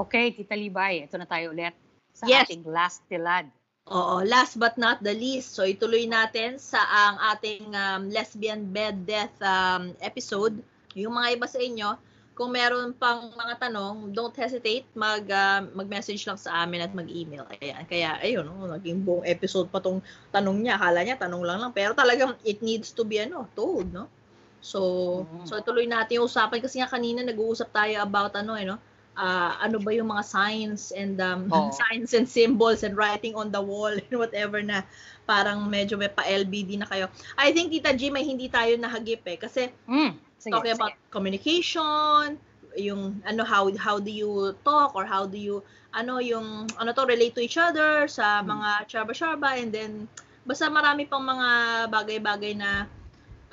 [0.00, 1.76] Okay, Tita Libay, ito na tayo ulit
[2.16, 2.48] sa Yes.
[2.48, 3.44] ating last tilad.
[3.90, 5.52] Oo, last but not the least.
[5.52, 10.56] So ituloy natin sa ang ating um, lesbian bed death um, episode.
[10.96, 11.88] Yung mga iba sa inyo,
[12.32, 17.44] kung meron pang mga tanong, don't hesitate mag uh, mag-message lang sa amin at mag-email.
[17.60, 20.00] Ayan, kaya ayun, no, naging buong episode pa tong
[20.32, 20.80] tanong niya.
[20.80, 24.08] Akala niya tanong lang lang, pero talagang it needs to be ano, told, no?
[24.64, 24.80] So,
[25.24, 25.44] Mm.
[25.44, 28.80] so ituloy natin yung usapan kasi nga kanina nag-uusap tayo about ano eh, no?
[29.20, 31.68] Ah, ano ba yung mga signs and um, Oo.
[31.84, 34.80] signs and symbols and writing on the wall and whatever na
[35.28, 37.12] parang medyo may pa-LBD na kayo.
[37.36, 40.80] I think Tita G may hindi tayo nahagip eh kasi Mm, sige, talking sige.
[40.80, 42.40] about communication,
[42.80, 45.60] yung ano how how do you talk or how do you
[45.92, 48.56] ano yung ano to relate to each other sa Hmm.
[48.56, 50.08] mga charba-charba and then
[50.48, 51.48] basta marami pang mga
[51.92, 52.88] bagay-bagay na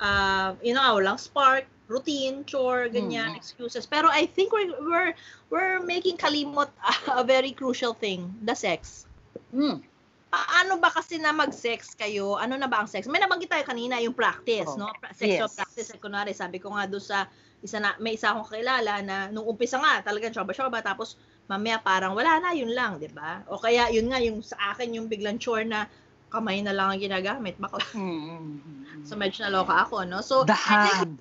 [0.00, 3.40] uh, you know, walang spark, routine, chore, ganyan, Mm.
[3.40, 3.84] excuses.
[3.84, 5.12] Pero I think we're we're
[5.48, 6.68] we're making kalimot
[7.10, 9.08] a very crucial thing, the sex.
[9.50, 9.80] Mm,
[10.28, 12.36] Paano ba kasi na mag-sex kayo?
[12.36, 13.08] Ano na ba ang sex?
[13.08, 14.92] May nabanggit tayo kanina yung practice, Oh, no?
[15.16, 15.56] Sexual yes.
[15.56, 15.88] practice.
[15.88, 17.24] Eh, kunwari, sabi ko nga doon sa
[17.64, 21.16] isa na, may isa akong kakilala na nung umpisa nga, talagang shoba-shoba, tapos
[21.48, 23.40] mamaya parang wala na, yun lang, di ba?
[23.48, 25.88] O kaya, yun nga, yung sa akin, yung biglang chore na
[26.28, 27.56] kamay na lang ang ginagamit.
[27.56, 27.80] Bakla.
[27.96, 28.60] mm, mm, mm,
[29.00, 29.02] mm.
[29.08, 30.20] So, medyo naloka ako, no?
[30.20, 31.18] So, The I think hand.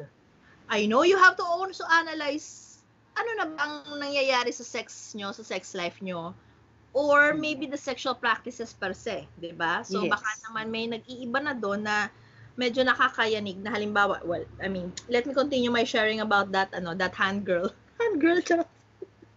[0.70, 2.80] I know you have to also analyze
[3.18, 6.38] ano na ba ang nangyayari sa sex nyo, sa sex life nyo,
[6.94, 9.82] or maybe the sexual practices per se, di ba?
[9.82, 10.14] So Yes.
[10.14, 12.14] baka naman may nag-iiba na doon na
[12.58, 16.94] medyo nakakayanig na halimbawa, well, I mean, let me continue my sharing about that, ano,
[16.98, 17.70] that hand girl.
[18.02, 18.70] Hand girl, charot.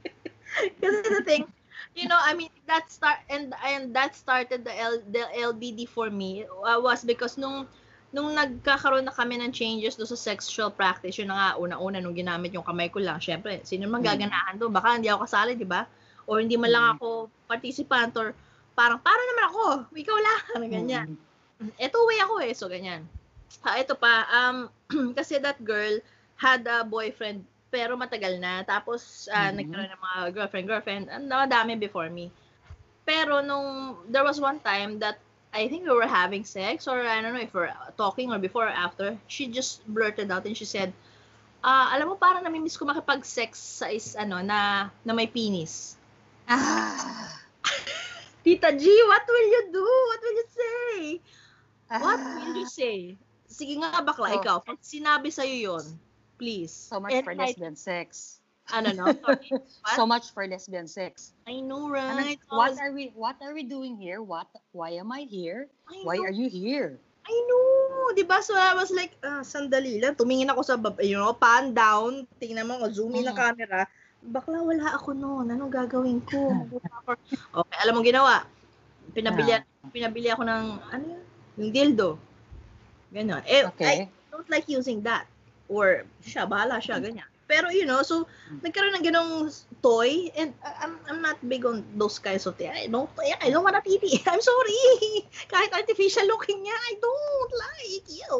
[0.85, 1.49] Kasi the thing,
[1.97, 6.13] you know, I mean, that start and and that started the L, the LBD for
[6.13, 7.65] me uh, was because nung
[8.11, 12.15] nung nagkakaroon na kami ng changes do sa sexual practice, yun na nga, una-una nung
[12.15, 14.09] ginamit yung kamay ko lang, syempre, sino man Mm.
[14.11, 14.73] gaganahan doon?
[14.75, 15.87] Baka hindi ako kasali, di ba?
[16.27, 16.95] Or hindi man lang Mm.
[16.99, 17.07] ako
[17.47, 18.35] participant or
[18.75, 19.65] parang, para naman ako,
[19.95, 20.43] ikaw lang,
[20.75, 21.07] ganyan.
[21.61, 23.07] Mm, Eto way ako eh, so ganyan.
[23.63, 24.67] Ha, ito pa, um,
[25.19, 26.01] kasi that girl
[26.35, 28.67] had a boyfriend, pero matagal na.
[28.67, 29.63] Tapos, uh, Mhm.
[29.63, 32.33] nagkaroon ng mga girlfriend, girlfriend, ang dami before me.
[33.07, 37.21] Pero nung, there was one time that I think we were having sex, or I
[37.21, 40.65] don't know if we're talking or before or after, she just blurted out and she
[40.65, 40.95] said,
[41.65, 45.99] ah, alam mo, parang namimiss ko makipag-sex sa is, ano, na, na may penis.
[46.47, 47.35] Ah.
[48.47, 49.85] Tita G, what will you do?
[49.85, 50.99] What will you say?
[51.99, 52.35] What Ah.
[52.41, 53.19] will you say?
[53.51, 54.39] Sige nga, bakla, Oh.
[54.41, 54.57] ikaw.
[54.65, 55.85] Pag sinabi sa'yo yon
[56.41, 56.73] please.
[56.73, 58.40] So much for enlighten- lesbian sex.
[58.73, 59.05] Ano, no?
[59.25, 59.51] Sorry.
[59.51, 59.97] What?
[59.97, 61.33] So much for lesbian sex.
[61.47, 62.41] I know, I mean, right?
[62.51, 64.23] what are we what are we doing here?
[64.23, 65.67] What why am I here?
[65.91, 66.99] I Why know, are you here?
[67.27, 68.15] I know.
[68.17, 68.43] Di ba?
[68.43, 70.19] So, I was like, ah, sandali lang.
[70.19, 72.27] Tumingin ako sa, bab- you know, pan down.
[72.43, 73.43] Tingnan mo, oh, zoom in ang Mm.
[73.55, 73.81] camera.
[74.21, 75.47] Bakla, wala ako noon.
[75.49, 76.39] Anong gagawin ko?
[77.61, 78.43] Okay, alam mo ginawa.
[79.15, 79.63] Pinabili,
[79.95, 81.25] pinabili ako ng, ano yun?
[81.59, 82.11] Yung dildo.
[83.15, 83.43] Ganon.
[83.47, 83.97] Eh, I, Okay.
[84.31, 85.27] don't like using that.
[85.71, 87.30] Or, siya, bahala siya, ganyan.
[87.51, 88.63] Pero, you know, so, Mm.
[88.63, 89.33] nagkaroon ng ganong
[89.83, 92.71] toy, and I- I'm, I'm not big on those kinds of things.
[92.71, 93.11] I don't,
[93.43, 94.23] I don't wanna titi.
[94.31, 95.27] I'm sorry.
[95.53, 98.37] Kahit artificial looking niya, I don't like you.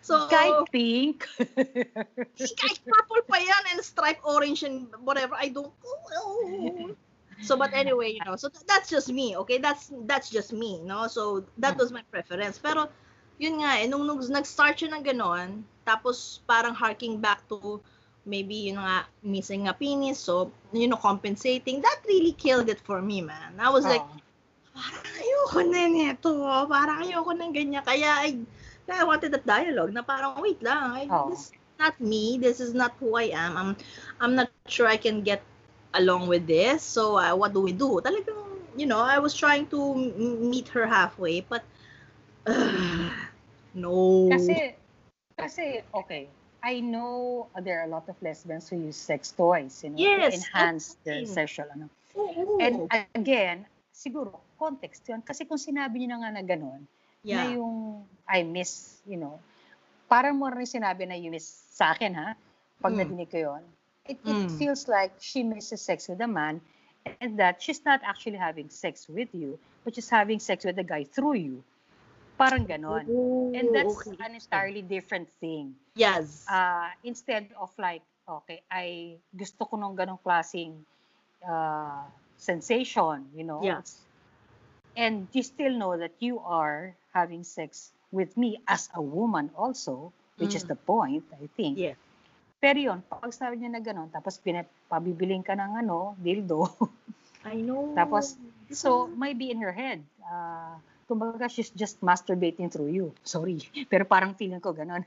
[0.00, 1.28] So, Kahit pink.
[2.38, 5.68] kahit purple pa yan and stripe orange and whatever, I don't,
[6.16, 6.96] oh.
[7.44, 9.58] So, but anyway, you know, so that's just me, okay?
[9.58, 11.06] That's that's just me, no?
[11.06, 12.58] So, that was my preference.
[12.58, 12.90] Pero,
[13.38, 17.78] yun nga, eh, nung, nung nag-start siya ng ganon, tapos parang harking back to
[18.28, 23.00] maybe, yun nga, missing a penis, so, you know, compensating, that really killed it for
[23.00, 23.56] me, man.
[23.58, 24.20] I was like, Oh.
[24.76, 26.30] parang ayoko na nito,
[26.68, 27.82] parang ayoko ng ganyan.
[27.82, 28.36] Kaya, I,
[28.86, 31.32] I wanted that dialogue na parang, wait lang, I, Oo.
[31.32, 33.56] this is not me, this is not who I am.
[33.56, 33.70] I'm,
[34.20, 35.42] I'm not sure I can get
[35.96, 38.00] along with this, so uh, what do we do?
[38.04, 38.44] Talagang,
[38.76, 41.64] you know, I was trying to m- meet her halfway, but,
[42.46, 43.08] uh,
[43.74, 44.28] no.
[44.30, 44.76] Kasi,
[45.34, 46.28] kasi, okay,
[46.62, 50.18] I know there are a lot of lesbians who use sex toys, you know, Yes,
[50.18, 51.30] to enhance their okay.
[51.30, 51.86] sexual, ano.
[52.18, 52.58] Oo.
[52.58, 52.74] And
[53.14, 53.58] again,
[53.94, 55.22] siguro, context yun.
[55.22, 56.82] Kasi kung sinabi niyo na nga na gano'n,
[57.22, 57.54] na yeah.
[57.54, 59.38] yung I miss, you know,
[60.10, 62.34] parang mo rin sinabi na you miss sa akin, ha?
[62.82, 62.98] Pag Mm.
[63.06, 63.62] nadinig ko yun.
[64.08, 64.58] It, it Mm.
[64.58, 66.58] feels like she misses sex with a man
[67.20, 70.86] and that she's not actually having sex with you, but she's having sex with a
[70.86, 71.62] guy through you.
[72.38, 73.04] Parang ganon.
[73.10, 74.14] Oh, And that's okay.
[74.22, 75.74] an entirely different thing.
[75.98, 76.46] Yes.
[76.46, 80.86] Uh, instead of like, okay, I gusto ko nung ganong klaseng
[81.42, 82.06] uh,
[82.38, 83.58] sensation, you know?
[83.60, 84.06] yes.
[84.94, 90.14] And you still know that you are having sex with me as a woman also,
[90.38, 90.70] which is Mm.
[90.74, 91.78] the point, I think.
[91.78, 91.98] Yeah.
[92.58, 96.66] Pero yun, pag sabi niya na gano'n, tapos pinapabibiling ka ng ano, dildo,
[97.46, 97.94] I know.
[97.94, 98.34] Tapos,
[98.74, 100.02] so, might be in her head.
[100.18, 100.74] Uh,
[101.08, 103.06] kumbaga, she's just masturbating through you.
[103.24, 103.64] Sorry.
[103.90, 105.02] Pero parang feeling ko gano'n.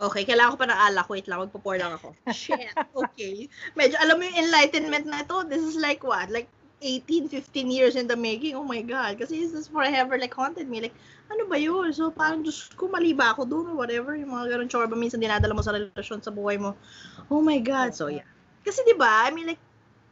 [0.00, 1.06] Okay, kailangan ko pa ng alak.
[1.12, 2.16] Wait lang, magpo-pour lang ako.
[2.32, 3.52] Shit, okay.
[3.76, 6.32] Medyo, alam mo yung enlightenment na ito, this is like what?
[6.32, 6.48] Like
[6.80, 8.56] 18, 15 years in the making.
[8.56, 9.20] Oh my God.
[9.20, 10.80] Kasi this is forever like haunted me.
[10.80, 10.96] Like,
[11.28, 11.92] ano ba yun?
[11.92, 14.16] So, parang, Diyos ko, mali ba ako doon or whatever.
[14.16, 16.72] Yung mga ganun chorba minsan dinadala mo sa relasyon sa buhay mo.
[17.28, 17.92] Oh my God.
[17.92, 18.24] So, yeah.
[18.64, 19.60] Kasi, di ba, I mean, like,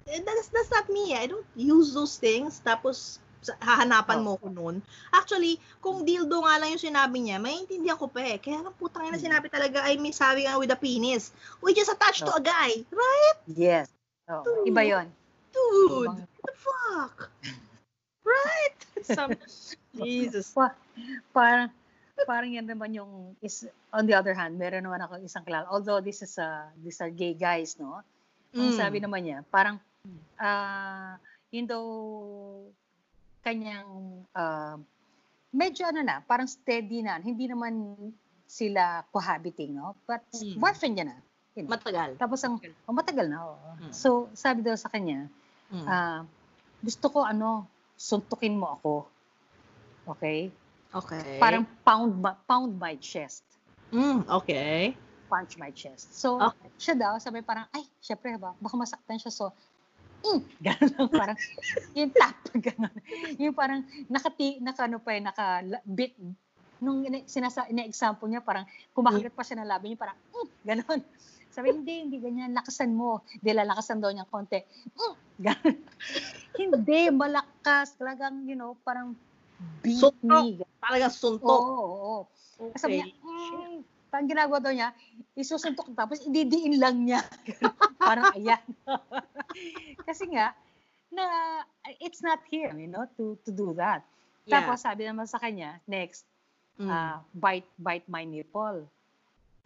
[0.05, 1.17] eh, that's, that's not me.
[1.17, 2.61] I don't use those things.
[2.61, 3.25] Tapos,
[3.61, 4.83] hahanapan mo ko noon.
[5.11, 8.37] Actually, kung dildo nga lang yung sinabi niya, maintindihan ko pa eh.
[8.37, 9.27] Kaya lang putang ina Hmm.
[9.31, 11.31] sinabi talaga, I mean, sabi nga with a penis.
[11.63, 12.39] We just attached to No.
[12.39, 12.83] a guy.
[12.91, 13.39] Right?
[13.47, 13.87] Yes.
[14.29, 15.07] Oh, iba yon.
[15.55, 17.17] Dude, what the fuck?
[18.27, 18.79] Right?
[19.17, 19.33] Some,
[19.97, 20.53] Jesus.
[20.53, 20.77] Pa,
[21.33, 21.73] parang,
[22.29, 23.65] parang yan naman yung, is,
[23.95, 25.65] on the other hand, meron naman ako isang kilala.
[25.73, 28.05] Although this is a, these are gay guys, no?
[28.53, 28.77] Ang Mm.
[28.77, 29.81] sabi naman niya, parang,
[30.37, 31.17] ah,
[31.49, 31.81] yun daw,
[33.49, 33.89] kanyang,
[34.37, 34.77] ah,
[35.49, 37.17] medyo ano na, parang steady na.
[37.17, 37.97] Hindi naman
[38.45, 39.97] sila cohabiting, no?
[40.05, 40.61] But Mm.
[40.61, 41.19] boyfriend niya na.
[41.59, 42.15] Matagal.
[42.21, 43.71] Tapos ang, oh, matagal na, oo.
[43.83, 43.91] Mm.
[43.93, 45.27] So, sabi daw sa kanya,
[45.73, 45.87] Mm.
[45.89, 46.21] ah,
[46.85, 47.67] gusto ko ano,
[47.99, 48.95] suntukin mo ako.
[50.15, 50.53] Okay?
[50.95, 51.37] okay.
[51.37, 52.17] Parang pound
[52.49, 53.45] pound my chest.
[53.93, 54.97] Mm, okay.
[55.29, 56.17] Punch my chest.
[56.17, 56.69] So, Okay.
[56.81, 59.33] siya daw, sabi parang, ay, syempre ba, baka masaktan siya.
[59.33, 59.53] So,
[60.25, 61.39] mm, gano'n lang, parang,
[61.95, 62.37] yung tap,
[62.67, 62.95] gano'n.
[63.39, 63.81] Yung parang,
[64.11, 65.45] nakati, naka, ano pa eh, naka,
[65.87, 66.19] bit,
[66.79, 71.01] nung ina- sinasa, ina-example niya, parang, kumakagat pa siya ng labi niya, parang, mm, gano'n.
[71.49, 73.25] Sabi, hindi, hindi ganyan, lakasan mo.
[73.41, 74.61] Hindi, lalakasan daw niya konti.
[74.95, 75.15] Mm,
[75.47, 75.77] gano'n.
[76.59, 77.97] hindi, malakas.
[77.97, 79.17] Talagang, you know, parang,
[79.83, 80.23] beat Suntok.
[80.23, 80.63] me.
[80.79, 81.63] Talagang Oo, suntok.
[81.63, 82.19] oo, oo.
[82.59, 82.79] Okay.
[82.79, 83.77] Sabi niya, mm,
[84.09, 84.91] parang ginagawa daw niya,
[85.35, 87.21] isusuntok tapos ididiin lang niya.
[87.99, 88.63] parang ayan.
[90.09, 90.55] Kasi nga,
[91.09, 91.25] na
[92.05, 94.05] it's not here, you know, to to do that.
[94.45, 94.61] Yeah.
[94.65, 96.25] Tapos sabi naman sa kanya, next,
[96.79, 96.87] Mm.
[96.95, 98.87] ah, bite bite my nipple.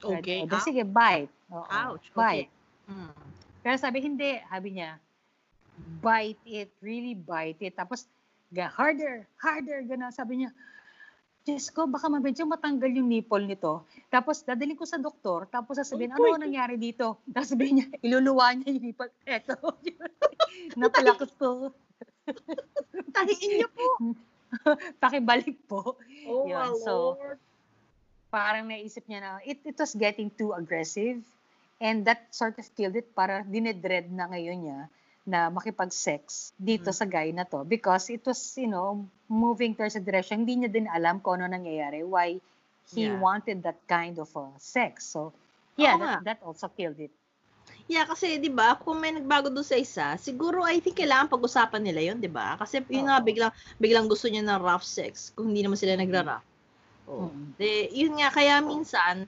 [0.03, 0.49] Okay.
[0.49, 1.31] di, sige, bite.
[1.53, 2.09] Oo, Ouch.
[2.17, 2.49] Bite.
[2.49, 2.91] Okay.
[2.91, 3.13] Mm.
[3.63, 4.41] Pero sabi, hindi.
[4.49, 4.99] Sabi niya,
[6.03, 7.77] bite it, really bite it.
[7.79, 8.09] Tapos,
[8.51, 10.11] harder, harder, gano'n.
[10.11, 10.51] Sabi niya,
[11.43, 13.83] Diyos ko, baka medyo matanggal yung nipple nito.
[14.07, 15.51] Tapos, dadalhin ko sa doktor.
[15.51, 17.19] Tapos, sasabihin, Oh ano ang nangyari dito?
[17.27, 19.11] Tapos, sabihin niya, iluluwa niya yung nipple.
[19.27, 19.59] Eto.
[20.79, 21.75] Napalakas ko.
[23.17, 24.15] Tahiin niyo po.
[25.03, 25.99] Pakibalik po.
[26.31, 27.39] Oh, Yun, my so, Lord.
[28.31, 31.19] Parang naisip niya na, it, it was getting too aggressive.
[31.83, 33.11] And that sort of killed it.
[33.19, 34.81] Para dinedread na ngayon niya
[35.23, 36.97] na makipag-sex dito Mm.
[36.99, 40.43] sa guy na to because it was, you know, moving towards a direction.
[40.43, 42.43] Hindi niya din alam kung ano nangyayari, why
[42.91, 43.23] he Yeah.
[43.23, 45.15] wanted that kind of uh, sex.
[45.15, 45.31] So,
[45.79, 46.15] yeah, Oo nga.
[46.19, 47.15] that, that also killed it.
[47.87, 51.83] Yeah, kasi 'di ba, kung may nagbago doon sa isa, siguro I think kailangan pag-usapan
[51.83, 52.59] nila 'yon, 'di ba?
[52.59, 56.47] Kasi yun nga biglang biglang gusto niya ng rough sex kung hindi naman sila nagra-rough.
[57.07, 57.31] Oh.
[57.31, 57.47] Mm.
[57.59, 59.27] De, yun nga kaya minsan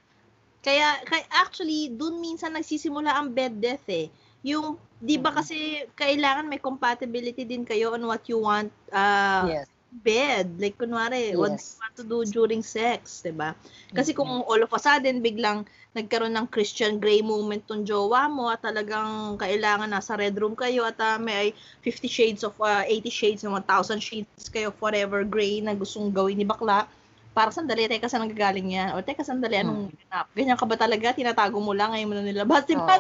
[0.64, 4.08] kaya, kaya actually doon minsan nagsisimula ang bed death eh.
[4.44, 9.68] Yung 'di ba kasi kailangan may compatibility din kayo on what you want uh, yes.
[10.04, 10.58] bed.
[10.58, 11.76] Like, kunwari, what Yes.
[11.76, 13.56] you want to do during sex, 'di ba?
[13.96, 14.18] Kasi Mhm.
[14.18, 15.64] kung all of a sudden, biglang
[15.94, 20.82] nagkaroon ng Christian Grey moment tong jowa mo at talagang kailangan nasa red room kayo
[20.84, 21.54] at ah, may
[21.86, 26.46] 50 shades of, ah, 80 shades, 1,000 shades kayo forever gray na gustong gawin ni
[26.48, 26.90] bakla,
[27.34, 28.94] para sandali, teka, saan nanggagaling yan?
[28.94, 30.26] O teka, sandali, anong ganap?
[30.34, 31.14] Ganyan ka ba talaga?
[31.14, 32.98] Tinatago mo lang, ngayon mo na nilabas, di ba?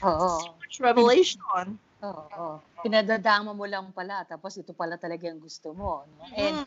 [0.00, 0.28] Oo.
[0.28, 1.74] So much revelation.
[2.06, 2.22] Oo.
[2.30, 2.54] oo.
[2.86, 6.06] Pinadadama mo lang pala, tapos ito pala talaga yung gusto mo.
[6.06, 6.22] No?
[6.38, 6.66] And Mm,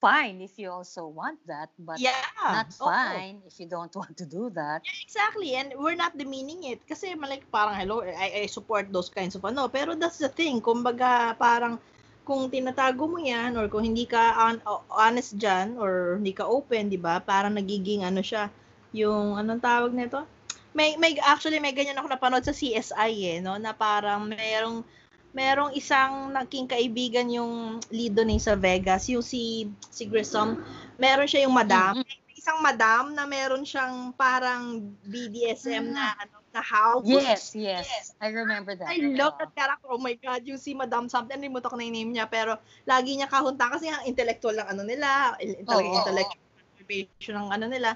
[0.00, 2.20] fine if you also want that, but yeah.
[2.40, 4.84] not fine if you don't want to do that.
[4.84, 5.56] Yeah, exactly.
[5.56, 6.84] And we're not demeaning it.
[6.84, 9.66] Kasi like, parang, hello, I, I support those kinds of ano.
[9.72, 10.60] Pero that's the thing.
[10.60, 11.80] Kumbaga, parang,
[12.22, 16.86] kung tinatago mo yan, or kung hindi ka on, honest dyan, or hindi ka open,
[16.86, 17.18] di ba?
[17.18, 18.46] Parang nagiging, ano siya,
[18.94, 20.22] yung, anong tawag nito?
[20.70, 23.58] May, may, actually, may ganyan ako napanood sa CSI, eh, no?
[23.58, 24.86] Na parang, merong,
[25.34, 30.58] merong isang naging kaibigan yung lead doon eh, sa Vegas, yung si, si Grissom.
[30.98, 31.98] Meron siya yung madam.
[31.98, 32.06] Mhm.
[32.06, 37.06] May isang madam na meron siyang parang BDSM na, ano, na house.
[37.06, 38.10] Yes, yes.
[38.18, 38.90] I remember that.
[38.90, 39.86] I love that character.
[39.90, 43.14] Oh my God, yung si Madam something, limutan ko na yung name niya, pero lagi
[43.14, 46.42] niya kahunta kasi ang intellectual ng ano nila, il- talagang Oo, intellectual
[46.74, 47.90] motivation ng ano nila.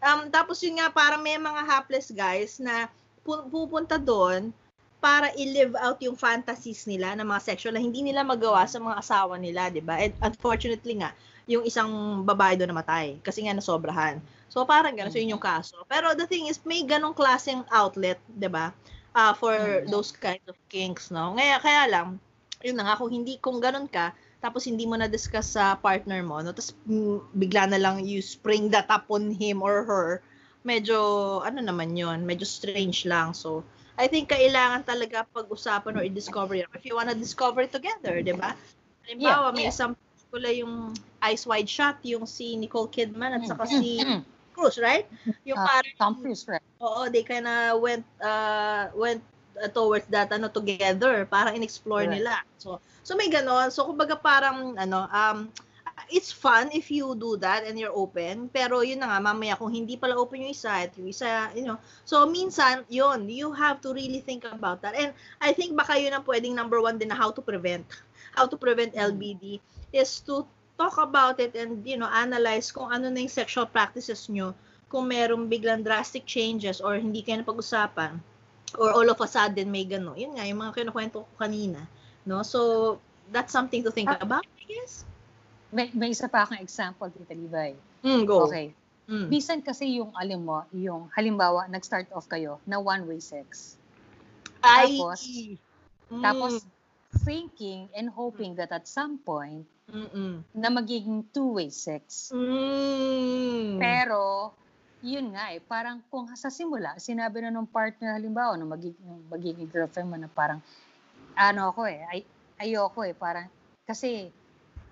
[0.00, 2.88] Um, tapos yun nga, parang may mga hapless guys na
[3.24, 4.52] pu- pupunta doon
[5.00, 8.96] para i-live out yung fantasies nila ng mga sexual na hindi nila magawa sa mga
[9.00, 9.96] asawa nila, di ba?
[10.00, 11.16] And unfortunately nga,
[11.48, 11.88] yung isang
[12.24, 14.20] babae doon namatay kasi nga nasobrahan.
[14.52, 15.80] So parang gano'n, so yun yung kaso.
[15.88, 18.72] Pero the thing is, may ganong klaseng outlet, 'di ba?
[19.16, 19.90] Uh, for Mhm.
[19.90, 21.34] those kinds of kinks, no?
[21.34, 22.08] Kaya, kaya lang,
[22.62, 26.40] yun na nga, kung hindi, kung ganun ka, tapos hindi mo na-discuss sa partner mo,
[26.40, 26.52] no?
[26.52, 26.72] Tapos
[27.36, 30.08] bigla na lang you spring that upon him or her,
[30.64, 30.96] medyo,
[31.44, 33.32] ano naman yun, medyo strange lang.
[33.32, 33.64] So,
[34.00, 36.68] I think kailangan talaga pag-usapan or i-discover yun.
[36.72, 38.56] If you wanna discover it together, di ba?
[39.04, 39.72] Halimbawa, Yeah, may yeah.
[39.72, 40.74] isang pelikula yung
[41.20, 44.24] Eyes Wide Shut, yung si Nicole Kidman at saka si Mm.
[44.56, 45.04] Cruz, right?
[45.44, 46.64] Yung Ah, parang, Tom Cruise, right?
[46.80, 49.20] oo, they kinda went, uh, went
[49.58, 51.26] uh, towards that, ano, together.
[51.26, 52.16] Parang in-explore Correct.
[52.20, 52.34] nila.
[52.58, 53.72] So, so may ganon.
[53.72, 55.50] So, kumbaga parang, ano, um,
[56.08, 58.48] it's fun if you do that and you're open.
[58.48, 61.66] Pero yun na nga, mamaya kung hindi pala open yung isa at yung isa, you
[61.66, 61.78] know.
[62.08, 64.96] So, minsan, yun, you have to really think about that.
[64.96, 67.86] And I think baka yun ang pwedeng number one din na how to prevent.
[68.30, 69.58] How to prevent LBD
[69.90, 70.46] is to
[70.78, 74.54] talk about it and, you know, analyze kung ano na yung sexual practices nyo
[74.86, 78.22] kung merong biglang drastic changes or hindi kayo napag-usapan
[78.76, 80.14] or all of a sudden may gano.
[80.14, 81.82] Yun nga, yung mga kinukwento ko kanina.
[82.26, 82.42] No?
[82.44, 82.98] So,
[83.32, 84.20] that's something to think Ah.
[84.20, 85.06] about, I guess.
[85.70, 87.78] May, may isa pa akong example, Tita Libay.
[88.02, 88.50] Mm, go.
[88.50, 88.74] Okay.
[89.10, 89.26] Mm.
[89.30, 93.74] Bisan kasi yung, alam mo, yung halimbawa, nag-start off kayo na one-way sex.
[94.62, 95.26] Ay, Tapos-
[96.10, 96.52] mm, Tapos,
[97.26, 100.42] thinking and hoping that at some point, mm-mm.
[100.54, 102.30] na magiging two-way sex.
[102.30, 103.82] Mm.
[103.82, 104.54] Pero,
[105.00, 109.24] yun nga eh, parang kung sa simula, sinabi na nung partner halimbawa, nung magiging, nung
[109.32, 110.60] magiging girlfriend mo na parang,
[111.36, 112.20] ano ako eh, ay,
[112.60, 113.48] ayoko eh, parang,
[113.88, 114.28] kasi,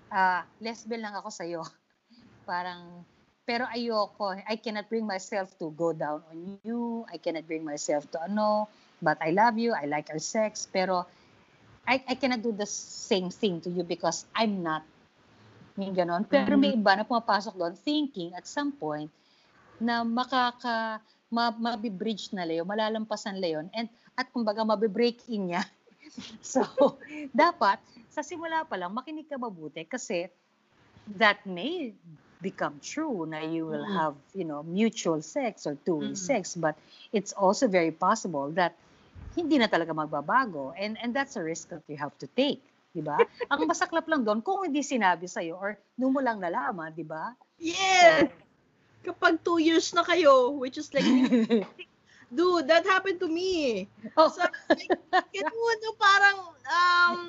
[0.09, 1.61] ah lesbian lang ako sa'yo.
[2.49, 3.05] parang,
[3.45, 8.09] pero ayoko, I cannot bring myself to go down on you, I cannot bring myself
[8.13, 8.65] to ano,
[9.05, 11.05] but I love you, I like our sex, pero,
[11.89, 14.85] I, I cannot do the same thing to you because I'm not.
[15.73, 16.21] Yung ganon.
[16.29, 19.09] Pero may iba na pumapasok doon thinking at some point
[19.79, 20.99] na makaka
[21.31, 23.87] ma, mabibridge na layo, malalampasan layon and
[24.19, 25.63] at kumbaga mabibreak in niya.
[26.43, 26.63] so,
[27.31, 27.79] dapat
[28.11, 30.27] sa simula pa lang makinig ka mabuti kasi
[31.17, 31.93] that may
[32.39, 33.95] become true na you will Mm.
[33.99, 36.19] have, you know, mutual sex or two-way Mm.
[36.19, 36.75] sex but
[37.11, 38.75] it's also very possible that
[39.35, 42.63] hindi na talaga magbabago and and that's a risk that you have to take,
[42.95, 43.19] 'di ba?
[43.51, 47.35] Ang masaklap lang doon kung hindi sinabi sa or doon mo lang nalaman, 'di ba?
[47.59, 48.31] Yeah!
[49.03, 51.05] Kapag two years na kayo, which is like,
[52.33, 53.87] dude, that happened to me.
[54.17, 54.91] oh, So, like,
[55.33, 56.37] mo, no, parang,
[56.69, 57.19] um,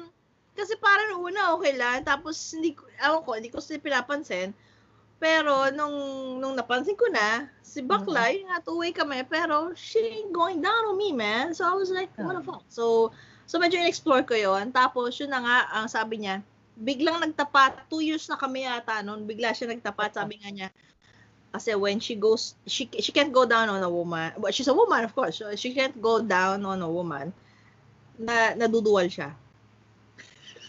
[0.53, 2.05] kasi parang una, okay lang.
[2.05, 4.53] Tapos, hindi ko, ewan ko, hindi ko sila pinapansin.
[5.21, 5.97] Pero, nung,
[6.41, 10.89] nung napansin ko na, si Bakla, yung nga, two-way kami, pero, she ain't going down
[10.89, 11.53] on me, man.
[11.53, 12.65] So, I was like, what the fuck?
[12.69, 13.13] So,
[13.45, 16.41] so medyo in-explore ko yon Tapos, yun na nga, ang sabi niya,
[16.81, 20.69] biglang nagtapat, two years na kami yata noon, bigla siya nagtapat, sabi nga niya,
[21.51, 24.31] kasi when she goes, she she can't go down on a woman.
[24.39, 25.43] But she's a woman, of course.
[25.43, 27.35] So she can't go down on a woman
[28.15, 29.35] na naduduwal siya.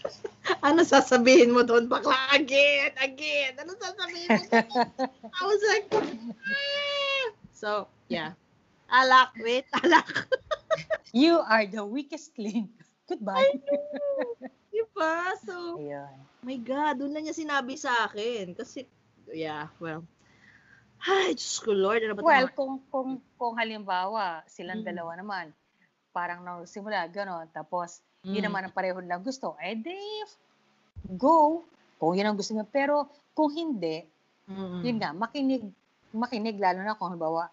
[0.67, 1.85] ano sasabihin mo doon?
[1.85, 3.53] Bakla, again, again.
[3.61, 4.69] Ano sasabihin mo doon?
[5.38, 7.25] I was like, ah.
[7.53, 7.69] So,
[8.09, 8.33] yeah.
[8.89, 10.09] Alak, wait, alak.
[11.13, 12.73] you are the weakest link.
[13.05, 13.45] Goodbye.
[14.73, 15.15] diba?
[15.45, 16.17] So, Ayun.
[16.43, 18.57] my God, doon lang niya sinabi sa akin.
[18.57, 18.89] Kasi,
[19.31, 20.03] yeah, well,
[21.01, 24.88] ay, Diyos ko, Lord, ano ba Well, mga- kung kung kung halimbawa silang Mm.
[24.88, 25.46] dalawa naman
[26.12, 28.46] parang nang simula gano'n tapos yun Mm.
[28.46, 29.96] naman ang pareho lang gusto, eh di
[31.17, 31.63] go.
[31.98, 32.65] Kung yun ang gusto niya.
[32.65, 34.05] Pero kung hindi,
[34.46, 34.81] Mm.
[34.81, 35.63] yun nga, makinig,
[36.12, 37.50] makinig lalo na kung halimbawa,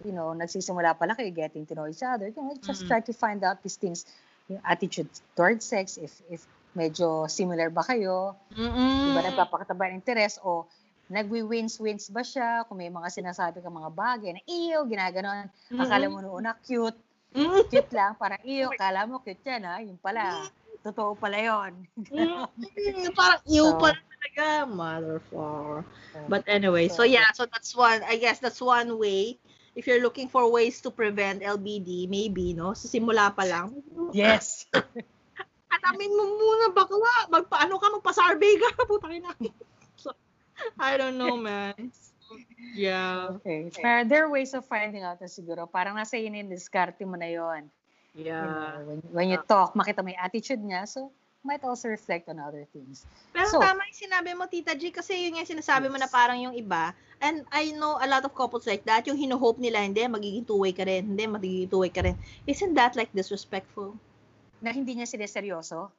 [0.00, 2.28] you know, nagsisimula pa lang kayo getting to know each other.
[2.28, 2.88] You know, just Mm.
[2.88, 4.04] try to find out these things,
[4.46, 9.02] yung attitude towards sex, if if medyo similar ba kayo, Mm-mm.
[9.02, 10.68] di ba nagpapakita ba ng interes o
[11.06, 16.18] nagwi-wins-wins ba siya, kung may mga sinasabi ka mga bagay na iyo, ginaganon, akala mo
[16.20, 16.98] noon na cute,
[17.36, 17.68] Mm.
[17.68, 20.48] cute lang, parang iyo, akala mo cute yan ha, yung pala,
[20.80, 21.72] totoo pala yon.
[22.10, 25.84] Mm, parang ew So- pa talaga, motherfucker.
[26.26, 29.36] But anyway, so yeah, so that's one, I guess that's one way.
[29.76, 32.72] If you're looking for ways to prevent LBD, maybe, no?
[32.72, 33.76] Sa simula pa lang.
[34.16, 34.64] Yes.
[35.76, 37.28] Alamin mo muna, bakla.
[37.28, 38.68] Magpaano ka, magpa-survey ka.
[38.88, 39.36] Putang ina.
[40.78, 41.74] I don't know, man.
[42.74, 43.38] Yeah.
[43.40, 43.70] Okay.
[43.70, 45.70] Pero there are ways of finding out na siguro.
[45.70, 47.70] Parang nasa yun yung diskarte mo na yun.
[48.16, 48.42] You Yeah.
[48.42, 50.88] know, when, when you talk, makita mo yung attitude niya.
[50.88, 51.12] So,
[51.46, 53.06] might also reflect on other things.
[53.30, 56.16] Pero So- tama yung sinabi mo, Tita G, kasi yun yung sinasabi mo na Yes.
[56.16, 56.90] parang yung iba.
[57.22, 60.74] And I know a lot of couples like that, yung hino-hope nila, hindi, magiging two-way
[60.74, 62.18] ka rin, hindi, magiging two-way ka rin.
[62.44, 63.94] Isn't that like disrespectful?
[64.58, 65.92] Na hindi niya sineseryoso.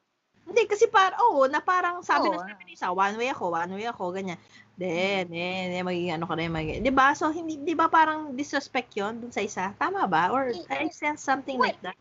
[0.48, 3.52] Hindi, kasi par, oo, na parang sabi Oo, na sabi ni Isa, one way ako,
[3.52, 4.40] one way ako, ganyan.
[4.80, 7.12] Then, then, then magiging ano ka na, magiging, di ba?
[7.12, 9.76] So, hindi, di ba parang disrespect yon dun sa isa?
[9.76, 10.32] Tama ba?
[10.32, 11.92] Or I sense something Well, like that.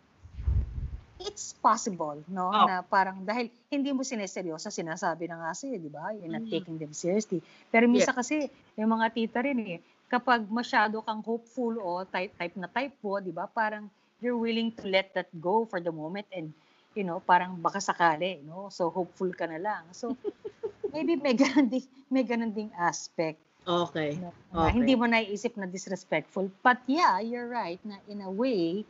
[1.19, 2.47] It's possible, no?
[2.53, 2.63] Oh.
[2.69, 6.15] Na parang dahil hindi mo sineseryoso, sinasabi na nga sa'yo, di ba?
[6.15, 6.53] You're not Mhm.
[6.55, 7.43] taking them seriously.
[7.67, 8.47] Pero minsan kasi,
[8.79, 13.19] yung mga tita rin eh, kapag masyado kang hopeful o type, type na type po,
[13.19, 13.43] di ba?
[13.43, 13.91] Parang
[14.23, 16.53] you're willing to let that go for the moment and,
[16.95, 18.69] you know, parang baka sakali, no?
[18.71, 19.83] So, hopeful ka na lang.
[19.91, 20.15] So,
[20.93, 23.41] maybe may ganun ding, may ganun ding aspect.
[23.67, 24.15] Okay.
[24.15, 24.31] No?
[24.55, 24.79] Na Okay.
[24.79, 26.47] hindi mo naiisip na disrespectful.
[26.63, 28.87] But yeah, you're right na in a way,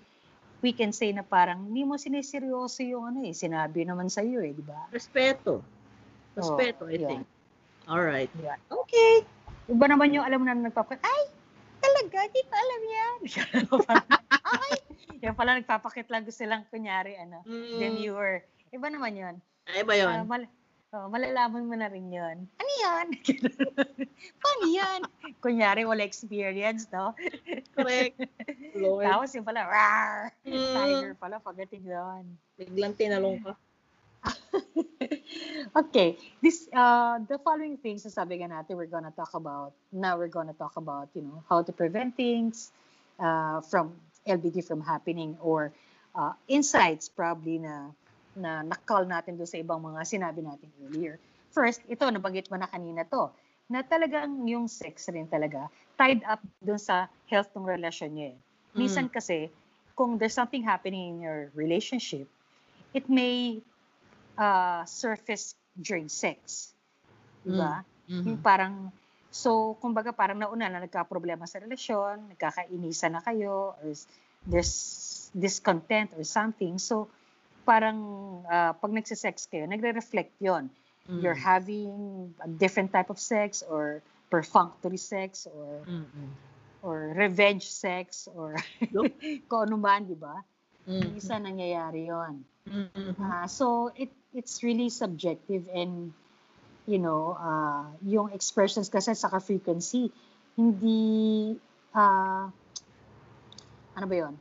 [0.62, 3.34] we can say na parang hindi mo sineseryoso yung ano eh.
[3.34, 4.86] Sinabi naman sa iyo eh, di ba?
[4.94, 5.66] Respeto.
[6.38, 7.10] Respeto, I yeah.
[7.10, 7.26] think.
[7.90, 8.30] All right.
[8.38, 8.62] Yeah.
[8.70, 9.26] Okay.
[9.68, 11.24] Iba naman yung alam mo na nagpapakat, ay,
[11.82, 13.18] talaga, di ko alam yan.
[14.62, 14.78] ay,
[15.20, 18.46] yung pala nagpapakit lang gusto lang kunyari, ano, Mm, demure.
[18.70, 19.36] Iba naman yun.
[19.68, 20.10] ay ba yun?
[20.12, 20.52] Ah, mal-
[20.92, 22.38] oh, malalaman mo na rin yun.
[22.48, 23.08] Ano yan?
[24.44, 25.00] Paano yan?
[25.40, 27.12] Kunyari, wala experience, no?
[27.76, 28.16] Correct.
[28.76, 29.04] Lord.
[29.12, 30.32] Tapos yung pala, rawr!
[30.44, 32.24] Mm, Tiger pala, pagdating doon.
[32.56, 33.54] biglang tinalong ka.
[35.78, 39.72] Okay, this uh the following things na sabi nga natin we're gonna talk about.
[39.94, 42.74] Now we're gonna talk about, you know, how to prevent things
[43.22, 43.94] uh from
[44.28, 45.72] LBD from happening or
[46.14, 47.92] uh insights probably na
[48.38, 51.18] na nakal natin doon sa ibang mga sinabi natin earlier.
[51.50, 53.34] First, ito nabanggit mo na kanina to
[53.68, 55.68] na talagang yung sex rin talaga
[55.98, 58.30] tied up doon sa health ng relasyon niya.
[58.32, 58.38] eh.
[58.78, 59.50] Minsan kasi
[59.98, 62.30] kung there's something happening in your relationship,
[62.94, 63.58] it may
[64.38, 66.72] uh, surface during sex.
[67.42, 67.82] Diba?
[68.06, 68.24] Mhm.
[68.24, 68.94] Yung parang,
[69.38, 73.94] so, kumbaga parang nauna na nagka-problema sa relasyon, nagkakainisan na kayo, or
[74.50, 74.74] there's
[75.38, 76.82] discontent or something.
[76.82, 77.06] So,
[77.62, 78.00] parang
[78.50, 80.74] uh, pag nagsisex kayo, nagre-reflect yon
[81.08, 81.24] Mhm.
[81.24, 81.96] You're having
[82.44, 86.28] a different type of sex or perfunctory sex or Mhm.
[86.84, 88.60] or revenge sex or
[89.48, 90.36] kung ano man, di ba?
[90.84, 91.16] Mhm.
[91.16, 92.44] Isa nangyayari yon.
[92.68, 93.24] Mhm.
[93.24, 96.12] Ah, so it it's really subjective and
[96.88, 100.10] you know, uh, yung expressions kasi saka frequency
[100.58, 101.54] hindi
[101.94, 102.50] ah
[103.94, 104.34] ano ba 'yon?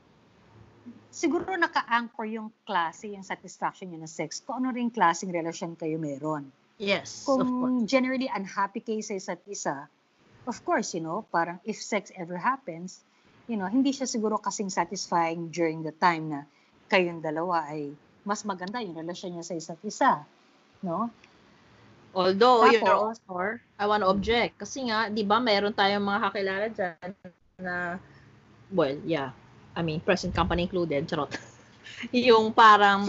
[1.10, 4.44] Siguro naka-anchor yung klase, yung satisfaction niyo ng sex.
[4.44, 6.52] Kung ano ring klaseng relasyon kayo meron.
[6.76, 7.48] Yes, of course.
[7.48, 9.88] Kung generally unhappy kayo sa isa't isa,
[10.44, 13.00] of course, you know, parang if sex ever happens,
[13.48, 16.40] you know, hindi siya siguro kasing satisfying during the time na
[16.92, 17.96] kayong dalawa ay
[18.28, 20.12] mas maganda yung relasyon niya sa isa't isa.
[20.84, 21.08] No?
[22.16, 24.56] Although, Tapos- know, or I want to object.
[24.56, 27.08] Kasi nga, di ba, meron tayong mga kakilala dyan
[27.60, 28.00] na,
[28.72, 29.36] well, yeah,
[29.76, 31.36] I mean, present company included, charot.
[32.16, 33.04] yung parang,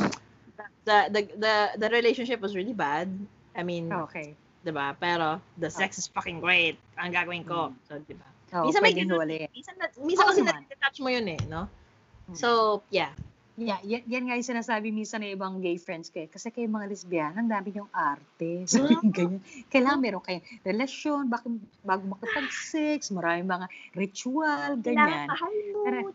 [0.83, 3.07] the, the, the, the relationship was really bad.
[3.55, 4.35] I mean, Okay.
[4.59, 4.91] di ba?
[4.99, 6.75] Pero, the sex is fucking great.
[6.99, 7.71] Ang gagawin ko.
[7.87, 8.27] So, di ba?
[8.59, 9.27] Oh, Minsan may ganun.
[9.55, 10.67] Minsan, na, minsan Oo kasi naman.
[10.67, 11.71] na-touch mo yun eh, no?
[12.27, 12.35] Hmm.
[12.35, 13.15] So, yeah.
[13.57, 16.29] Yeah, yan, yan nga yung sinasabi minsan ng ibang gay friends ko eh.
[16.29, 18.61] Kasi kayo mga lesbian, ang dami yung arte.
[18.69, 19.09] Sabi Mm.
[19.09, 19.41] ganyan.
[19.73, 21.49] Kailangan meron kayong relasyon, bak-
[21.81, 23.65] bago makapag-sex, maraming mga
[23.97, 25.25] ritual, ganyan.
[25.81, 26.13] Pero-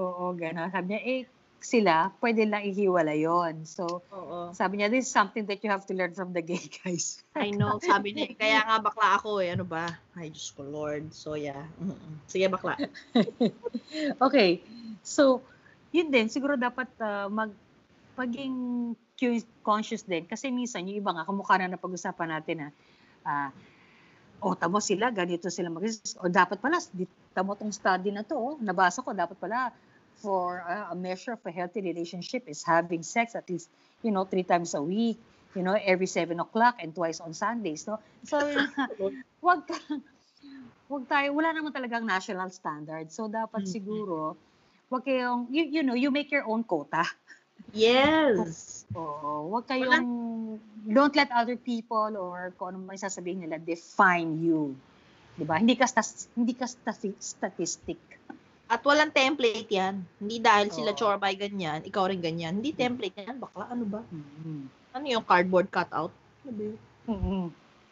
[0.00, 0.72] Oo, gano'n.
[0.72, 1.20] Sabi niya, eh,
[1.60, 4.56] sila, pwede lang ihiwala yon So, Oo.
[4.56, 7.20] sabi niya, this is something that you have to learn from the gay guys.
[7.36, 9.92] I know, sabi niya, kaya nga bakla ako eh, ano ba?
[10.16, 11.12] Ay, Diyos ko, Lord.
[11.12, 11.68] So, yeah.
[11.76, 12.16] Mm-mm.
[12.32, 12.80] Sige, bakla.
[14.24, 14.64] okay.
[15.04, 15.44] So,
[15.94, 17.50] yun din, siguro dapat ah, mag
[18.18, 18.54] maging
[19.16, 20.26] cu- conscious din.
[20.28, 22.68] Kasi minsan, yung iba nga, kamukha na napag-usapan natin na,
[23.26, 23.50] ah,
[24.40, 25.84] o tamo sila, ganito sila mag
[26.20, 26.80] O dapat pala,
[27.36, 29.72] tamo tong study na to, oh, nabasa ko, dapat pala,
[30.20, 33.68] for ah, a measure of a healthy relationship is having sex at least,
[34.04, 35.18] you know, three times a week,
[35.56, 37.98] you know, every seven o'clock and twice on Sundays, no?
[38.24, 38.36] So,
[39.46, 39.64] wag
[40.90, 43.08] wag tayo, wala naman talagang national standard.
[43.12, 43.70] So, dapat Mhm.
[43.70, 44.36] siguro,
[44.90, 47.06] wag kayong, you, you know, you make your own quota.
[47.70, 48.82] Yes.
[48.98, 54.74] Oo, wag kayong, don't let other people or kung ano may sasabihin nila define you.
[55.38, 55.62] 'Di ba?
[55.62, 58.00] Hindi ka stas- hindi ka stati- statistic.
[58.66, 60.02] At walang template yan.
[60.18, 60.98] Hindi dahil sila Oo.
[60.98, 62.58] chorbay ganyan, ikaw rin ganyan.
[62.58, 63.38] Hindi template yan.
[63.38, 64.00] Bakla, ano ba?
[64.10, 64.62] Mhm.
[64.94, 66.10] Ano yung cardboard cutout?
[66.42, 66.78] Ano ba yun?
[67.06, 67.44] Mhm.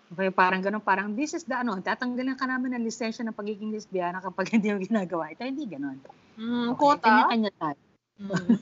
[0.09, 3.68] Okay, parang ganun, parang this is the ano, tatanggalan ka namin ng lisensya ng pagiging
[3.68, 5.29] lesbiana kapag hindi mo ginagawa.
[5.33, 6.01] Ito hindi ganun.
[6.40, 7.05] Mm, Okay, quota?
[7.05, 7.81] Kanya-kanya tayo.
[8.18, 8.49] Mm.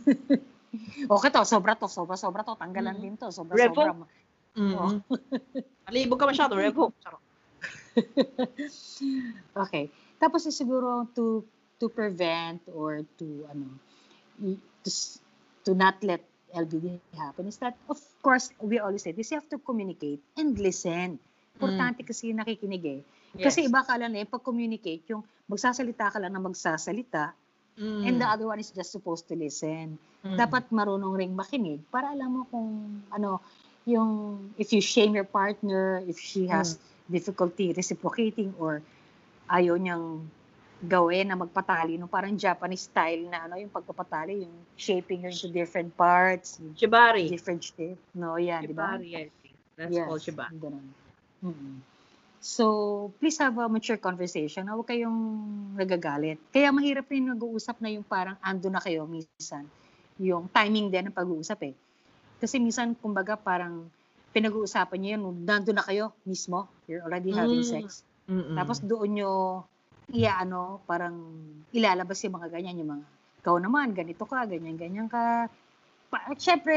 [1.09, 3.03] Okay to, sobra to, sobra, sobra to, tanggalan Mm.
[3.03, 3.81] din to, sobra, Revo?
[3.81, 4.07] sobra.
[4.57, 5.05] Mm.
[5.85, 6.89] Alibog ka masyado, revo.
[9.53, 9.93] Okay.
[10.17, 11.45] Tapos eh, siguro to
[11.77, 13.69] to prevent or to ano
[14.81, 14.97] to,
[15.61, 16.25] to not let
[16.57, 20.57] LBD happen is that, of course, we always say this, you have to communicate and
[20.57, 21.21] listen.
[21.57, 23.01] Importante kasi yung nakikinig eh.
[23.37, 23.69] Kasi Yes.
[23.73, 27.33] iba ka lang eh, pag-communicate, yung magsasalita ka lang na magsasalita,
[27.77, 28.03] Mm.
[28.05, 29.97] and the other one is just supposed to listen.
[30.21, 30.37] Mm.
[30.37, 32.69] Dapat marunong ring makinig para alam mo kung
[33.09, 33.40] ano,
[33.85, 38.81] yung if you shame your partner, if she has difficulty reciprocating or
[39.47, 40.25] ayaw niyang
[40.83, 45.49] gawin na magpatali, no, parang Japanese style na ano, yung pagpapatali, yung shaping her into
[45.49, 47.29] different parts, Shibari.
[47.29, 47.97] different shape.
[48.12, 48.97] No, yan, di ba?
[49.01, 49.57] Shibari, I think.
[49.77, 50.57] That's Yes, called shibari.
[50.57, 50.85] ganun.
[52.47, 52.65] So,
[53.19, 54.71] please have a mature conversation.
[54.71, 55.19] Huwag kayong
[55.75, 56.39] nagagalit.
[56.55, 59.67] Kaya mahirap rin nag-uusap na yung parang ando na kayo minsan.
[60.23, 61.75] Yung timing din ng pag-uusap eh.
[62.39, 63.91] Kasi minsan, kumbaga, parang
[64.37, 67.73] pinag-uusapan niyo yun, nando na kayo mismo, you're already having Mm.
[67.81, 68.05] sex.
[68.29, 68.53] Mm-mm.
[68.53, 69.33] Tapos doon nyo,
[70.13, 71.17] iya ano, parang
[71.73, 73.05] ilalabas yung mga ganyan, yung mga,
[73.41, 75.49] ikaw naman, ganito ka, ganyan, ganyan ka.
[76.13, 76.77] Pa, at syempre,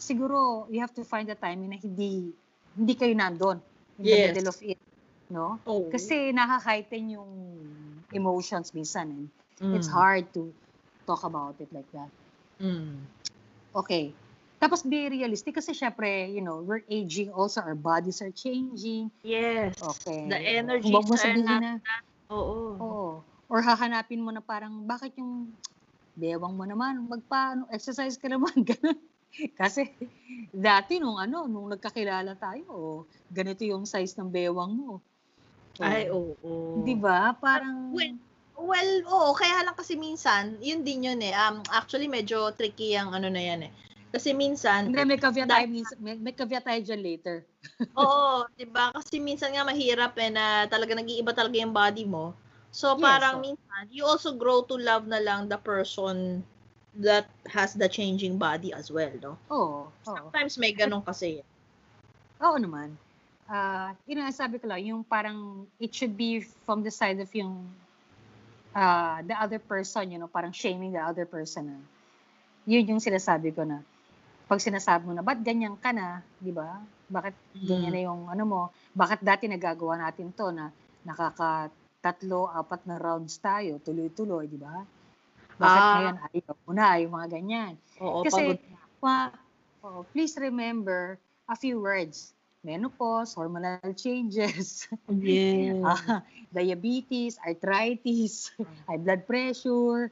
[0.00, 2.32] siguro, you have to find the timing na hindi,
[2.74, 3.58] hindi kayo nandun
[3.98, 4.26] in the Yes.
[4.34, 4.78] middle of it.
[5.30, 5.56] No?
[5.64, 5.88] Oh.
[5.88, 7.30] Kasi nakaka-heighten yung
[8.12, 9.08] emotions minsan.
[9.10, 9.78] And Mm.
[9.78, 10.50] It's hard to
[11.06, 12.10] talk about it like that.
[12.58, 13.06] Mm.
[13.70, 14.10] Okay.
[14.58, 19.14] Tapos be realistic kasi syempre, you know, we're aging also, our bodies are changing.
[19.22, 19.78] Yes.
[19.78, 20.26] Okay.
[20.26, 21.78] The energies mo are not- na,
[22.34, 22.58] Oo.
[22.80, 23.04] Oo.
[23.46, 25.54] Or hahanapin mo na parang, bakit yung
[26.18, 28.98] bewang mo naman, magpa, exercise ka naman, ganun.
[29.60, 29.90] Kasi
[30.54, 32.98] dati nung ano, nung nagkakilala tayo, oh,
[33.30, 35.02] ganito yung size ng bewang mo.
[35.78, 35.84] Oh.
[35.84, 36.82] Ay, oo.
[36.86, 37.34] Di ba?
[37.34, 38.14] Parang, Well,
[38.54, 41.34] Well, oo, kaya lang kasi minsan, yun din yun eh.
[41.34, 43.72] Um, actually, medyo tricky ang ano na yan eh.
[44.14, 47.42] Kasi minsan, hindi, may caveat tayo, minsan- may, may caveat tayo dyan later.
[47.98, 48.94] oo, 'di ba?
[48.94, 52.30] Kasi minsan nga mahirap eh na talaga nag-iiba talaga yung body mo.
[52.70, 53.44] So Yes, parang oo.
[53.50, 56.46] minsan you also grow to love na lang the person
[57.00, 59.34] that has the changing body as well, no?
[59.50, 59.90] Oo.
[59.90, 60.04] oo.
[60.04, 61.42] Sometimes may ganun kasi.
[62.42, 62.94] Oo naman.
[63.44, 67.28] Ah, yun ang sabi ko lang, yung parang it should be from the side of
[67.34, 67.68] yung
[68.74, 71.78] ah, the other person, you know, parang shaming the other person na.
[72.64, 73.84] Yun yung sinasabi ko na
[74.44, 76.76] pag sinasabi mo na, ba't ganyan ka na, di ba?
[77.08, 77.96] Bakit ganyan Mm.
[77.96, 78.60] na yung ano mo?
[78.92, 80.68] Bakit dati nagagawa natin to na
[81.04, 81.72] nakaka
[82.04, 84.84] tatlo, apat na rounds tayo, tuloy-tuloy, di ba?
[85.58, 85.92] Bakit Ah.
[85.94, 87.72] ngayon ayaw mo na, yung mga ganyan.
[88.02, 88.58] Oo, Kasi, pagod.
[88.98, 89.16] pa,
[89.84, 92.32] oh, please remember a few words.
[92.64, 94.88] Menopause, hormonal changes,
[95.20, 95.76] Yeah.
[95.84, 98.56] ah, diabetes, arthritis,
[98.88, 100.08] high blood pressure.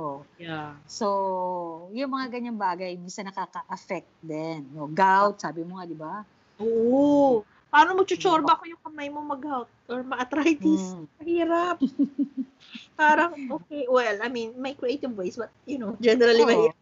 [0.00, 0.24] Oh.
[0.40, 0.80] yeah.
[0.88, 4.64] So, yung mga ganyang bagay, minsan nakaka-affect din.
[4.72, 6.24] No, gout, sabi mo nga, di ba?
[6.56, 7.44] Oo.
[7.70, 10.98] Paano magchuchorba ko yung kamay mo mag-gout or ma-arthritis?
[10.98, 11.06] Mm.
[11.22, 11.76] Mahirap.
[12.98, 16.50] Parang, okay, well, I mean, may creative ways, but, you know, generally, Oo.
[16.50, 16.78] mahirap.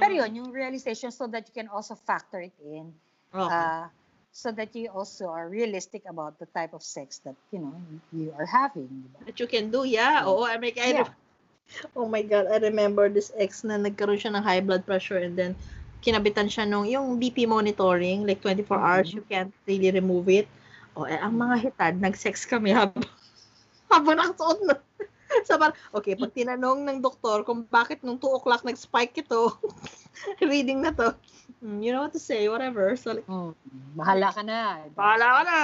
[0.00, 2.88] Pero yun, yung realization so that you can also factor it in.
[3.30, 3.52] Okay.
[3.52, 3.86] uh,
[4.34, 7.76] so that you also are realistic about the type of sex that, you know,
[8.10, 8.90] you are having.
[8.90, 9.18] di ba?
[9.30, 10.24] that you can do, yeah.
[10.24, 10.28] Yeah.
[10.32, 11.12] Oo, I mean, I Yeah.
[11.96, 15.32] Oh my God, I remember this ex na nagkaroon siya ng high blood pressure and
[15.32, 15.56] then
[16.04, 19.16] kinabitan siya nung, yung BP monitoring, like 24 hours, Mhm.
[19.16, 20.44] you can't really remove it.
[20.92, 23.02] O, eh, ang mga hitad, nag-sex kami habang,
[23.92, 24.76] habang nakasuot na.
[25.48, 29.56] so, parang, okay, pag tinanong ng doktor kung bakit nung 2 o'clock nag-spike ito,
[30.44, 31.16] reading na to,
[31.58, 32.92] mm, you know what to say, whatever.
[32.94, 33.56] So, like, Mm.
[33.96, 34.86] Bahala ka na.
[34.94, 35.58] bahala ka na.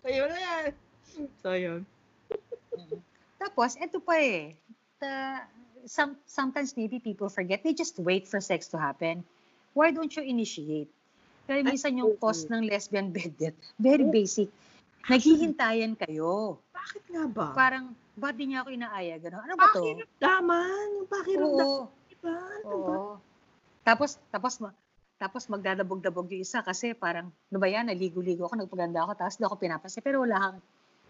[0.00, 0.64] So, yun na yan.
[1.42, 1.80] So, yun.
[3.36, 4.52] Tapos, eto pa eh.
[5.00, 5.40] The,
[5.88, 9.24] some, sometimes maybe people forget, they just wait for sex to happen.
[9.72, 10.90] Why don't you initiate?
[11.46, 14.50] Kaya minsan yung cause ng lesbian bed death, very basic.
[15.10, 16.62] Naghihintayan kayo.
[16.70, 17.48] Bakit nga ba?
[17.56, 19.16] Parang, ba't di niya ako inaaya?
[19.18, 19.42] Gano'n.
[19.42, 19.82] Ano ba to?
[19.82, 20.86] Pakiramdaman.
[20.94, 21.66] Yung pakiramdaman.
[21.66, 21.90] Oo.
[22.06, 22.36] Diba?
[22.38, 22.94] Ano ba?
[22.94, 23.12] Oo.
[23.82, 24.76] Tapos, tapos, ma-
[25.20, 29.44] tapos magdadabog-dabog yung isa kasi parang, ano ba yan, naligo-ligo ako, nagpaganda ako, tapos di
[29.44, 30.04] ako pinapansin.
[30.04, 30.56] Pero wala kang,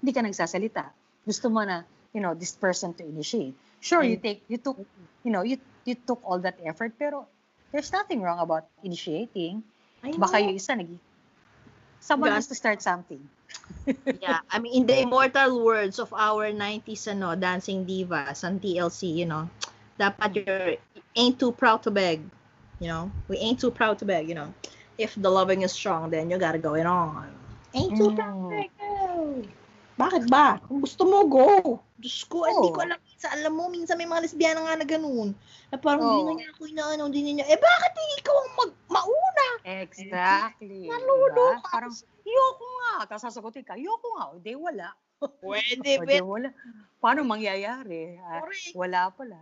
[0.01, 0.85] hindi ka nagsasalita.
[1.27, 1.85] Gusto mo na,
[2.17, 3.55] you know, this person to initiate.
[3.83, 4.81] Sure, you take, you took,
[5.25, 7.29] you know, you, you took all that effort, pero
[7.73, 9.63] there's nothing wrong about initiating.
[10.03, 10.89] I Baka yung isa nag
[12.01, 13.21] Someone has to start something.
[14.25, 19.13] yeah, I mean, in the immortal words of our 90s ano, dancing divas on TLC,
[19.21, 19.49] you know,
[20.01, 20.81] dapat you're
[21.15, 22.25] ain't too proud to beg.
[22.81, 24.49] You know, we ain't too proud to beg, you know.
[24.97, 27.29] If the loving is strong, then you gotta go it on.
[27.77, 28.51] Ain't too proud to Mm.
[28.51, 28.71] beg.
[30.01, 30.57] Bakit ba?
[30.65, 31.77] Kung gusto mo, go.
[32.01, 32.75] Diyos ko, hindi Oo.
[32.75, 32.97] ko alam.
[32.97, 35.37] Minsan, alam mo, minsan may mga lesbiana nga na ganun.
[35.69, 36.29] Na parang, hindi Oo.
[36.29, 37.47] na niya ako inaano, hindi na niya.
[37.53, 39.49] Eh, bakit hindi ikaw ang mag mauna?
[39.85, 40.89] Exactly.
[40.89, 41.61] Nalulukas.
[41.61, 41.69] Diba?
[41.69, 41.93] Parang,
[42.25, 42.95] yoko nga.
[43.05, 44.25] Tapos sasagutin ka, yoko nga.
[44.33, 44.89] O, di wala.
[45.45, 46.25] Pwede, bet.
[46.25, 46.49] wala.
[46.97, 48.17] Paano mangyayari?
[48.25, 48.41] Ah,
[48.73, 49.41] wala pala.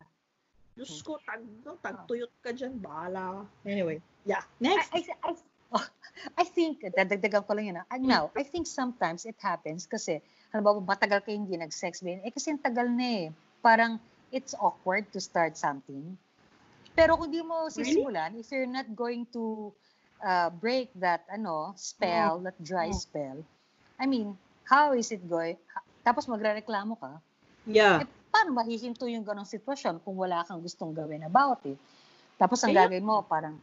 [0.74, 1.42] Diyos ko, tag,
[1.82, 3.46] tagtuyot ka dyan, bahala.
[3.66, 4.42] Anyway, yeah.
[4.62, 4.90] Next.
[4.94, 5.30] I, I, I,
[5.74, 5.86] oh,
[6.38, 7.78] I think, dadagdagan ko lang yun.
[7.82, 7.86] ah.
[7.98, 12.20] Now, I think sometimes it happens kasi, halimbawa, matagal kayo hindi nag-sex din.
[12.24, 13.34] Eh, kasi tagal na eh.
[13.60, 16.16] Parang, it's awkward to start something.
[16.92, 19.70] Pero kung di mo sisimulan, if you're not going to
[20.20, 22.98] uh, break that, ano, spell, that dry Mm.
[22.98, 23.38] spell,
[23.96, 24.34] I mean,
[24.66, 25.56] how is it going?
[26.02, 27.22] Tapos magre-reklamo ka,
[27.68, 28.02] yeah.
[28.02, 31.78] eh, paano mahihinto yung ganong sitwasyon kung wala kang gustong gawin about it?
[32.36, 33.56] Tapos ang Kaya- gagawin mo, parang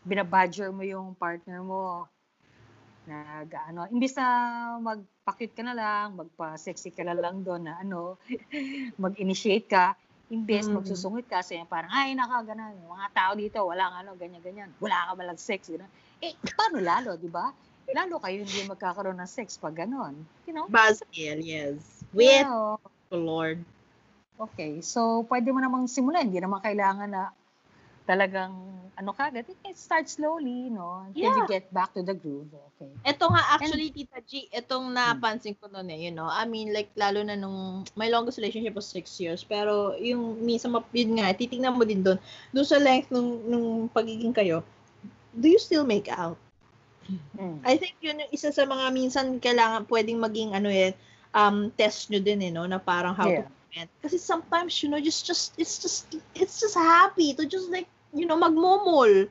[0.00, 2.08] binabadger mo yung partner mo.
[3.10, 4.26] Nag, ano, imbis na
[4.78, 8.22] magpakit ka na lang, magpa-sexy ka na lang doon na ano,
[9.04, 9.98] mag-initiate ka,
[10.30, 10.78] imbes Mm.
[10.78, 15.10] magsusungit ka, kasi parang, ay, naka, ganun, yung mga tao dito, walang ano, ganyan-ganyan, wala
[15.10, 15.90] ka malang sex, gano'n.
[16.22, 17.50] Eh, paano lalo, di ba?
[17.90, 20.14] Lalo kayo hindi magkakaroon ng sex pag gano'n.
[20.46, 20.70] You know?
[20.70, 22.06] Basil, yes.
[22.14, 22.78] With Yeah,
[23.10, 23.58] the Lord.
[24.38, 26.30] Okay, so pwede mo namang simulan.
[26.30, 27.34] Hindi naman kailangan na
[28.10, 28.50] talagang
[28.98, 29.46] ano kagad.
[29.62, 31.06] It start slowly, no?
[31.06, 32.50] Until you get back to the groove.
[32.74, 32.90] Okay.
[33.06, 36.92] Ito nga, actually, Tita G, itong napansin ko noon eh, you know, I mean, like,
[36.98, 41.80] lalo na nung, my longest relationship was six years, pero yung minsan, yun nga, titingnan
[41.80, 42.20] mo din doon,
[42.52, 44.60] doon sa length nung, nung pagiging kayo,
[45.32, 46.36] do you still make out?
[47.40, 47.64] Mm.
[47.64, 50.94] I think yun yung isa sa mga minsan kailangan pwedeng maging ano eh
[51.34, 53.50] um test nyo din eh no na parang how to Yeah.
[53.50, 53.90] prevent.
[54.02, 58.24] Kasi sometimes you know just just it's just it's just happy to just like you
[58.24, 59.28] know magmomol.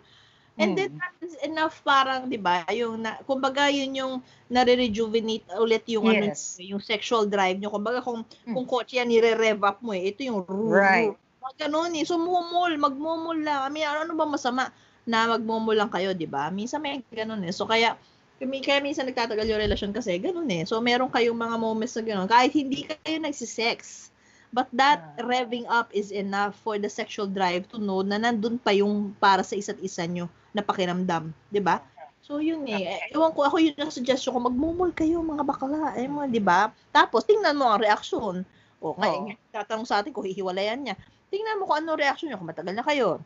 [0.59, 0.77] And Mm.
[0.77, 4.13] then that is enough parang 'di ba yung na, kumbaga yun yung
[4.49, 6.59] nare-rejuvenate ulit yung ano Yes.
[6.59, 7.71] yung sexual drive nyo.
[7.71, 8.53] Kumbaga kung Mm.
[8.53, 11.15] kung kotse yan nire-rev up mo eh ito yung ru- Right.
[11.39, 12.03] Mga ganun eh.
[12.03, 13.63] So, mumol, magmumol lang.
[13.63, 14.67] I mean, ano, ano ba masama
[15.07, 16.51] na magmumol lang kayo, di ba?
[16.51, 17.55] Minsan may ganun eh.
[17.55, 17.95] So, kaya,
[18.35, 20.67] kami- kaya minsan nagtatagal yung relasyon kasi ganun eh.
[20.67, 22.27] So, meron kayong mga moments na ganun.
[22.27, 24.08] Kahit hindi kayo nagsisex.
[24.49, 25.21] But that Ah.
[25.21, 29.45] revving up is enough for the sexual drive to know na nandun pa yung para
[29.45, 31.29] sa isa't isa nyo na pakiramdam.
[31.61, 31.85] Ba?
[32.25, 33.09] So, yun eh.
[33.09, 35.97] Ewan ko, ako yun ang suggestion ko, magmumol kayo mga bakla.
[35.97, 36.69] Eh, mga, di ba?
[36.89, 38.45] Tapos, tingnan mo ang reaksyon.
[38.77, 40.95] O, ngayon, tatanong sa atin kung hihiwalayan niya.
[41.29, 43.17] Tingnan mo kung ano reaction niya, kung matagal na kayo.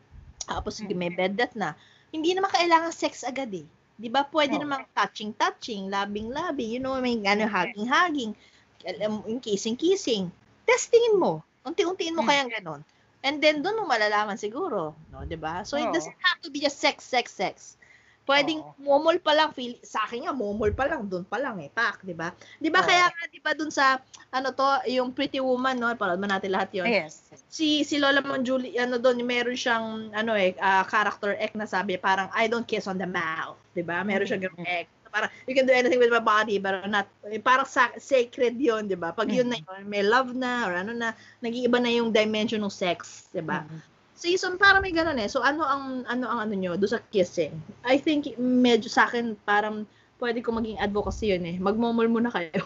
[0.43, 1.75] Tapos, sige, may bed that na.
[2.11, 3.67] Hindi naman kailangan sex agad eh.
[3.95, 4.23] Di ba?
[4.23, 4.63] Pwede Oo.
[4.63, 8.35] namang touching-touching, labing-labing, you know, may ano, hugging-hugging,
[8.83, 10.27] alam- yung kissing-kissing.
[10.63, 11.43] Testingin mo.
[11.63, 12.29] Unti-untiin mo Mm.
[12.29, 12.81] kayang ganon.
[13.23, 14.91] And then, doon mo malalaman siguro.
[15.07, 15.63] No, di ba?
[15.63, 15.95] So, it Oo.
[15.95, 17.79] doesn't have to be just sex, sex, sex.
[18.23, 18.75] Pwedeng Oo.
[18.79, 22.03] momol pa lang, feel, sa akin nga, momol pa lang, doon pa lang eh, pak,
[22.07, 22.31] di ba?
[22.55, 22.87] Di ba Oo.
[22.87, 23.99] kaya nga, di ba doon sa,
[24.31, 25.91] ano to, yung Pretty Woman, no?
[25.95, 26.87] Parang man natin lahat yun.
[26.87, 27.19] Yes.
[27.51, 31.99] Si, si Lola Monjuli, ano doon, meron siyang, ano eh, ah, character act na sabi,
[31.99, 34.03] parang, I don't kiss on the mouth, di ba?
[34.07, 34.87] Meron siyang ganung act.
[35.13, 38.89] Parang, you can do anything with my body, but not, eh, parang sa, sacred yun,
[38.89, 39.13] di ba?
[39.13, 41.13] Pag yun na yun, may love na, or ano na,
[41.45, 43.61] nag-iiba na yung dimension ng sex, di ba?
[43.69, 43.93] Mm.
[44.23, 45.27] season para may ganun eh.
[45.27, 47.51] So ano ang ano ang ano nyo do sa kissing?
[47.83, 49.83] I think medyo sa akin parang
[50.23, 51.59] pwede ko maging advocacy yun eh.
[51.59, 52.55] Magmomol muna kayo.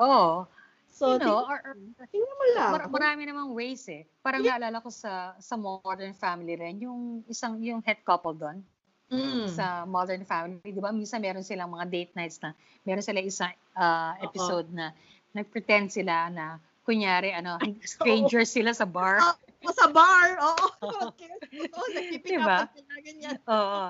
[0.00, 0.48] Oo.
[0.88, 1.76] So you know, or, or-
[2.08, 2.72] tingnan mo lang.
[2.72, 4.08] mar- marami namang ways eh.
[4.24, 8.64] Parang naalala ko sa sa Modern Family rin, yung isang yung head couple doon
[9.06, 9.46] Mm.
[9.46, 10.90] sa Modern Family, 'di ba?
[10.90, 12.50] Minsan meron silang mga date nights na
[12.82, 14.26] meron sila isang ah, Oo.
[14.26, 14.90] episode na
[15.30, 17.54] nagpretend sila na kunyari ano,
[17.86, 19.22] strangers sila sa bar.
[19.22, 20.26] Ah, o sa bar.
[20.42, 20.66] Oo.
[21.14, 21.30] Okay.
[21.70, 22.66] Oo, nagpipick Diba?
[22.66, 23.38] up sila ganyan.
[23.46, 23.82] Oo.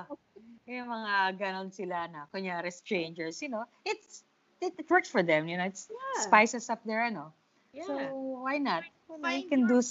[0.69, 3.65] Yung mga ganon sila na kunyari strangers, you know.
[3.89, 4.21] It's
[4.61, 5.65] it, it works for them, you know.
[5.65, 6.29] It's Yeah.
[6.29, 7.33] spices up their ano.
[7.73, 7.89] Yeah.
[7.89, 7.93] So
[8.45, 8.85] why not?
[9.09, 9.87] You, know, you Find can your- do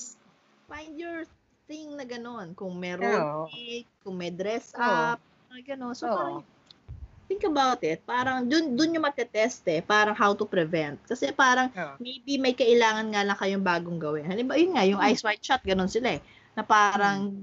[0.66, 1.18] Find your
[1.66, 2.54] thing na ganun.
[2.54, 3.02] Kung may Oo.
[3.02, 5.18] road cake, kung may dress up,
[5.50, 5.94] mga ganun.
[5.94, 6.16] So Oo.
[6.16, 6.42] parang
[7.26, 8.00] think about it.
[8.06, 9.82] Parang dun, dun yung matetest eh.
[9.82, 10.96] Parang how to prevent.
[11.04, 11.94] Kasi parang Oo.
[11.98, 14.24] maybe may kailangan nga lang kayong bagong gawin.
[14.24, 15.10] Halimbawa, yun nga, yung Hmm.
[15.10, 16.22] ice white shot, ganun sila eh.
[16.54, 17.34] Na parang,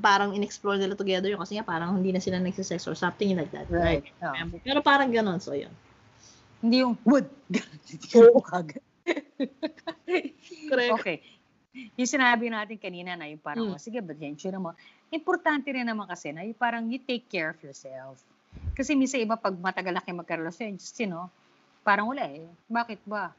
[0.00, 3.52] parang in-explore nila together yun kasi nga parang hindi na sila nagsisex or something like
[3.52, 3.68] that.
[3.68, 4.08] Right.
[4.18, 4.50] Right.
[4.50, 4.58] Oo.
[4.64, 5.70] Pero parang ganun, so yun.
[6.64, 7.28] Hindi yung wood.
[7.86, 8.08] Hindi
[8.42, 8.64] ka.
[10.72, 10.92] Correct.
[10.98, 11.16] Okay.
[11.96, 13.74] Yung sinabi natin kanina na yung parang, Mm.
[13.76, 14.72] oh, sige, but yan, mo.
[15.12, 18.20] Importante rin naman kasi na yung parang you take care of yourself.
[18.72, 21.28] Kasi minsan iba pag matagal na kayo magkarelasyon, just, you know,
[21.84, 22.44] parang wala eh.
[22.66, 23.30] Bakit ba?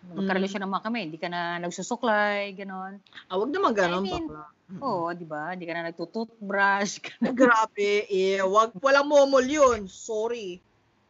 [0.00, 2.96] Magkarelasyon naman kami, hindi ka na nagsusuklay, ganon.
[3.28, 4.00] Ah, wag naman ganun.
[4.00, 4.46] I mean, bakla.
[4.70, 4.80] Mm.
[4.86, 5.50] Oo, di ba?
[5.52, 6.92] Hindi ka na nagtututbrush.
[7.40, 8.38] Grabe, eh.
[8.40, 9.90] Wag, walang momol yun.
[9.90, 10.62] Sorry.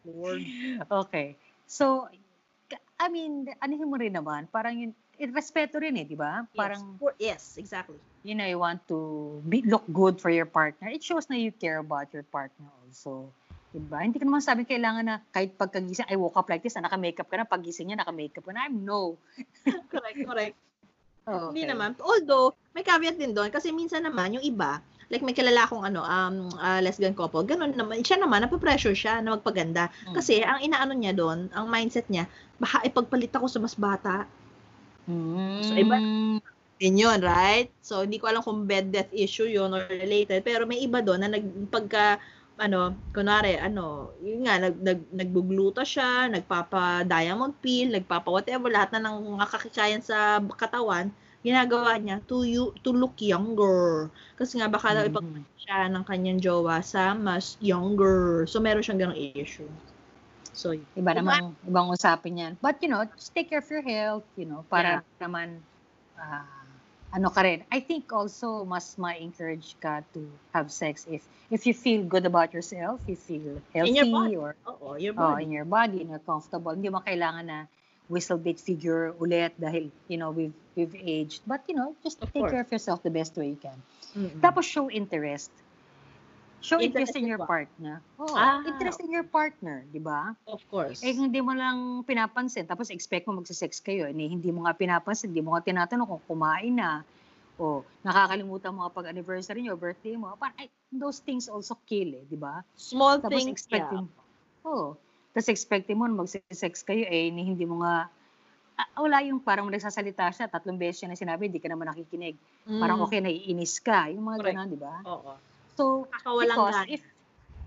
[0.05, 0.41] Lord.
[0.89, 1.37] okay.
[1.69, 2.09] So,
[3.01, 4.93] I mean, anihin mo rin naman, parang yun,
[5.29, 6.49] respeto rin eh, di ba?
[6.57, 8.01] Parang, yes, for, yes, exactly.
[8.25, 8.97] you know, you want to
[9.45, 10.89] be, look good for your partner.
[10.89, 13.29] It shows na you care about your partner also.
[13.71, 14.03] Diba?
[14.03, 17.29] Hindi ka naman sabi kailangan na kahit pagkagising, I woke up like this, ah, naka-makeup
[17.29, 18.67] ka na, paggising niya, naka-makeup ka na.
[18.67, 19.15] I'm no.
[19.93, 20.57] correct, correct.
[21.31, 21.71] Oh, Hindi okay.
[21.71, 21.95] naman.
[22.03, 26.03] Although, may caveat din doon kasi minsan naman yung iba, like may kilala akong ano,
[26.03, 29.91] um, ah, lesbian couple, ganun naman, siya naman, napapressure siya na magpaganda.
[30.07, 30.15] Mm.
[30.19, 32.27] Kasi ang inaano niya doon, ang mindset niya,
[32.59, 34.27] baka ipagpalit ako sa mas bata.
[35.11, 35.63] Mm.
[35.67, 36.05] So, iba-
[36.81, 37.69] Din yun, right?
[37.89, 41.21] So, hindi ko alam kung bed death issue yun or related, pero may iba doon
[41.25, 42.19] na nagpagka,
[42.67, 42.81] ano,
[43.15, 50.03] kunwari, ano, yun nga, nag, nag, nagbugluta siya, nagpapa-diamond pill, nagpapa-whatever, lahat na ng makakikayan
[50.05, 51.13] sa katawan,
[51.47, 54.09] ginagawa niya to you to look younger.
[54.41, 55.11] Kasi nga baka daw Mhm.
[55.11, 58.45] ipagpalit siya ng kanyang jowa sa mas younger.
[58.49, 59.69] So meron siyang ganong issue.
[60.61, 60.77] So.
[60.93, 62.53] Iba namang, ibang usapin yan.
[62.61, 65.65] But, you know, just take care of your health, you know, para naman,
[66.21, 66.45] ah,
[67.17, 67.65] ano ka rin.
[67.73, 70.21] I think also, mas ma-encourage ka to
[70.53, 74.37] have sex if if you feel good about yourself, you feel healthy, In your body.
[74.37, 75.43] or oo, your oh, body.
[75.43, 76.71] in your body, and you're comfortable.
[76.71, 77.59] Hindi mo kailangan na
[78.07, 81.43] whistle bait figure ulit dahil, you know, we've, we've aged.
[81.49, 82.53] But, you know, just Of take course.
[82.53, 83.75] care of yourself the best way you can.
[84.15, 84.39] Mm-mm.
[84.43, 85.51] Tapos show interest.
[86.61, 87.95] Show interest, Interest in in your partner.
[88.21, 88.61] Oh, Ah.
[88.63, 90.37] interest in your partner, di ba?
[90.45, 91.01] of course.
[91.01, 92.69] Eh, hindi mo lang pinapansin.
[92.69, 94.05] Tapos expect mo magsisex kayo.
[94.05, 95.33] Eh, hindi mo nga pinapansin.
[95.33, 97.01] Hindi mo nga tinatanong kung kumain na.
[97.57, 100.33] O nakakalimutan mo nga pag anniversary nyo, birthday mo.
[100.37, 102.65] Parang, ay, those things also kill eh, di ba?
[102.77, 104.09] Small Tapos things, expecting,
[104.65, 104.97] oh,
[105.33, 108.09] tapos expecting mo magsisex kayo eh, ni hindi mo nga,
[108.81, 112.35] ah, wala yung parang nagsasalita siya, tatlong beses siya na sinabi, hindi ka naman nakikinig.
[112.65, 112.81] yeah.
[112.81, 113.05] Parang Mm.
[113.07, 114.09] okay, naiinis ka.
[114.09, 114.57] Yung mga Correct.
[114.57, 114.95] ganon, di ba?
[115.05, 115.33] Oo.
[115.81, 116.93] So, Nakakawalang because gana.
[116.93, 117.03] if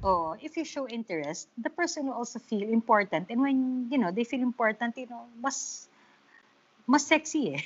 [0.06, 3.34] oh, if you show interest, the person will also feel important.
[3.34, 5.90] And when, you know, they feel important, you know, mas
[6.86, 7.62] mas sexy eh.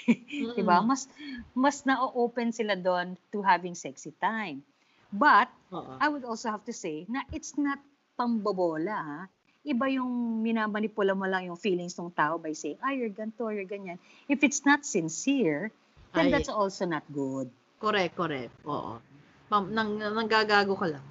[0.56, 0.80] 'Di ba?
[0.80, 0.88] Mm-mm.
[0.88, 1.12] Mas
[1.52, 4.64] mas na-open sila doon to having sexy time.
[5.12, 6.00] But Oo.
[6.00, 7.84] I would also have to say na it's not
[8.16, 9.22] pambobola ha.
[9.68, 13.68] Iba yung minamanipula mo lang yung feelings ng tao by saying, ah, you're ganito, you're
[13.68, 14.00] ganyan.
[14.32, 15.76] If it's not sincere,
[16.16, 16.40] then Ay.
[16.40, 17.52] that's also not good.
[17.84, 18.56] Correct, correct.
[18.64, 19.04] Oo.
[19.48, 21.06] Pam, nang, nanggagago ka lang.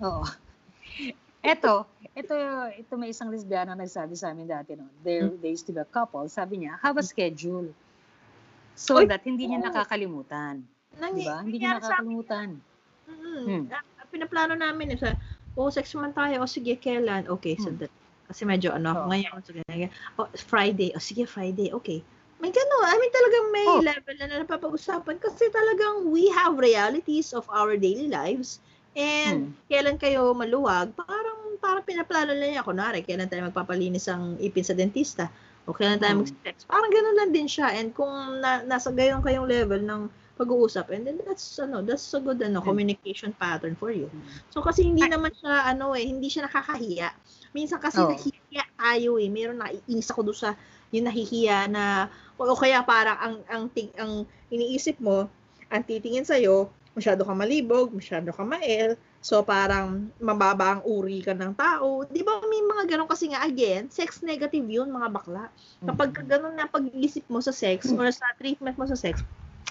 [0.00, 0.24] Oo.
[1.44, 1.84] Eto,
[2.16, 2.34] ito,
[2.74, 4.88] ito may isang lesbiana nagsabi sa amin dati, no?
[5.04, 5.38] There, Hmm.
[5.38, 6.26] they used to be a couple.
[6.26, 7.70] Sabi niya, have a schedule.
[8.74, 9.66] So Oy, that hindi niya oo.
[9.70, 10.64] nakakalimutan.
[10.98, 11.44] Nang, Di ba?
[11.44, 12.48] Hindi niya nakakalimutan.
[13.08, 13.62] Mm, Hmm.
[13.70, 15.12] ah, Pinaplano namin eh, sa,
[15.54, 16.40] oh, sex man tayo.
[16.42, 17.28] O sige, kailan?
[17.28, 17.84] Okay, so Hmm.
[17.84, 17.92] that,
[18.26, 19.90] kasi medyo ano, ngayon, sige, ngayon.
[20.16, 20.90] Oh, Friday.
[20.96, 21.70] O sige, Friday.
[21.70, 22.00] Okay.
[22.40, 22.86] May gano'n.
[22.86, 23.82] I mean, talagang may Oh.
[23.82, 28.62] level na napapag-usapan kasi talagang we have realities of our daily lives.
[28.94, 29.58] And Hmm.
[29.66, 32.62] kailan kayo maluwag, parang parang pinaplano lang niya.
[32.62, 35.26] Kunwari, kailan tayo magpapalinis ang ipin sa dentista.
[35.66, 36.22] O kailan tayo Hmm.
[36.22, 36.62] mag-sex.
[36.62, 37.74] Parang gano'n lang din siya.
[37.74, 40.06] And kung na, nasa gayon kayong level ng
[40.38, 42.78] pag-uusap, and then that's, ano, that's a good ano, Hmm.
[42.78, 44.06] communication pattern for you.
[44.12, 44.38] Hmm.
[44.54, 47.10] So kasi hindi naman siya ano eh, hindi siya nakakahiya.
[47.50, 48.28] Minsan kasi Oo.
[48.46, 49.26] nahihiya tayo eh.
[49.26, 50.50] Meron naiinis ako doon sa
[50.94, 55.28] yung nahihiya na o, kaya parang ang ang ting, ang iniisip mo,
[55.68, 56.38] ang titingin sa
[56.98, 58.98] masyado ka malibog, masyado ka mael.
[59.22, 62.02] So parang mababa ang uri ka ng tao.
[62.06, 65.46] 'Di ba may mga ganun kasi nga again, sex negative 'yun mga bakla.
[65.86, 69.22] Kapag ka ganun na pag-iisip mo sa sex or sa treatment mo sa sex,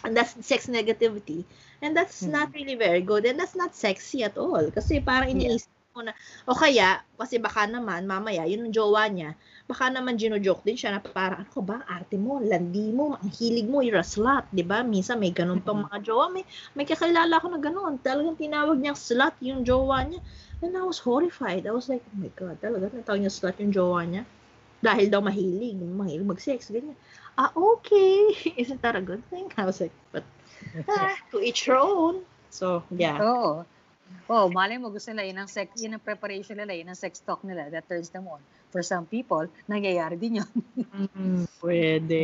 [0.07, 1.43] and that's sex negativity.
[1.83, 2.31] And that's Mhm.
[2.31, 3.27] not really very good.
[3.27, 4.71] And that's not sexy at all.
[4.71, 6.13] Kasi parang iniisip mo na,
[6.45, 9.33] o kaya, kasi baka naman, mamaya, yun ang jowa niya,
[9.65, 13.33] baka naman gino-joke din siya na parang, ano ka ba, arte mo, landi mo, ang
[13.33, 14.85] hilig mo, you're a slut, di ba?
[14.85, 16.29] Minsan may ganun pang mga jowa.
[16.29, 16.45] May,
[16.77, 17.97] may kakilala ko na ganun.
[18.05, 20.21] Talagang tinawag niyang slut yung jowa niya.
[20.61, 21.65] And I was horrified.
[21.65, 24.23] I was like, oh my God, talaga, natawag niya slut yung jowa niya.
[24.85, 26.93] Dahil daw mahilig, mahilig mag-sex, ganyan.
[27.33, 28.29] Ah, okay.
[28.61, 29.49] Isn't that a good thing?
[29.57, 30.23] I was like, but,
[30.85, 32.21] ah, to each her own.
[32.53, 33.19] So, yeah.
[33.21, 33.65] Oo.
[33.65, 33.76] Oh,
[34.51, 37.43] malay mo gusto nila, yun ang sex, yun ang preparation nila, yun ang sex talk
[37.47, 38.43] nila that turns them on.
[38.71, 40.51] For some people, nangyayari din yun.
[41.15, 42.21] Mm, pwede.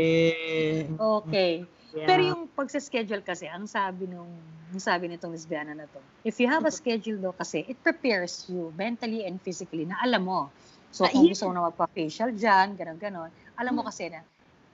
[0.99, 1.63] Okay.
[1.93, 2.07] Yeah.
[2.09, 4.27] Pero yung pagsa-schedule kasi, ang sabi nung,
[4.73, 8.49] ang sabi nitong lesbiana na to, if you have a schedule daw kasi, it prepares
[8.49, 10.49] you mentally and physically na alam mo.
[10.93, 14.21] So kung gusto mo na magpa-facial dyan, ganon-ganon, alam mo kasi na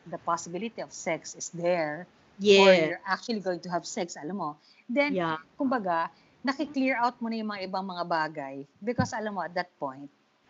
[0.09, 2.95] the possibility of sex is there or yeah.
[2.95, 4.49] you're actually going to have sex, alam mo.
[4.89, 5.37] Then, Yeah.
[5.59, 6.09] kumbaga,
[6.43, 10.07] nakiklear out mo na yung mga ibang mga bagay because alam mo, at that point,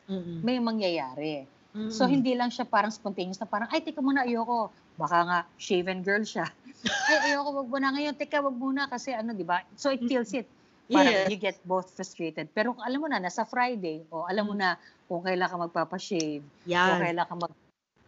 [0.09, 0.41] Mm-mm.
[0.41, 1.45] may mangyayari.
[1.73, 1.89] Mm-mm.
[1.93, 4.73] So, hindi lang siya parang spontaneous na parang, ay, teka muna, ayoko.
[4.97, 6.49] Baka nga, shaven girl siya.
[7.09, 8.13] ay, ayoko, wag muna ngayon.
[8.17, 9.61] Teka, wag muna kasi ano, di ba?
[9.77, 10.49] So, it kills it.
[10.89, 11.29] Parang Yes.
[11.29, 12.49] you get both frustrated.
[12.49, 14.73] Pero kung alam mo na, nasa Friday, o alam mo na
[15.05, 16.97] kung kailan ka magpapashave, kung Yeah.
[16.97, 17.53] kailan ka mag,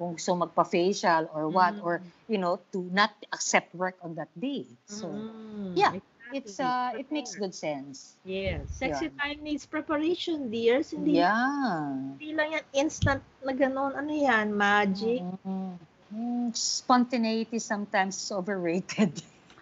[0.02, 1.86] kung gusto magpa-facial or what, Mm.
[1.86, 1.96] or,
[2.26, 4.66] you know, to not accept work on that day.
[4.90, 5.94] So, Mm, yeah.
[6.34, 8.16] It's, uh, it makes good sense.
[8.24, 8.68] Yes.
[8.72, 9.18] Sexy Yun.
[9.18, 10.92] time needs preparation, dears.
[10.92, 11.92] Hindi, Yeah.
[12.16, 13.96] hindi lang yan instant na gano'n.
[13.96, 14.52] Ano yan?
[14.56, 15.22] Magic.
[15.46, 15.76] Mm.
[16.12, 19.16] Mm, spontaneity sometimes is overrated.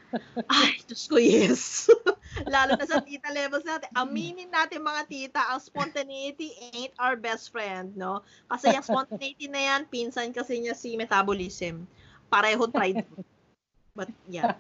[0.50, 1.86] Ay, Diyos ko, yes.
[2.54, 3.94] Lalo na sa tita levels natin.
[3.94, 8.26] Aminin natin mga tita, ang spontaneity ain't our best friend, no?
[8.50, 11.86] Kasi yung spontaneity na yan, pinsan kasi niya si metabolism.
[12.34, 13.06] Pareho tried.
[13.98, 14.58] But, yeah.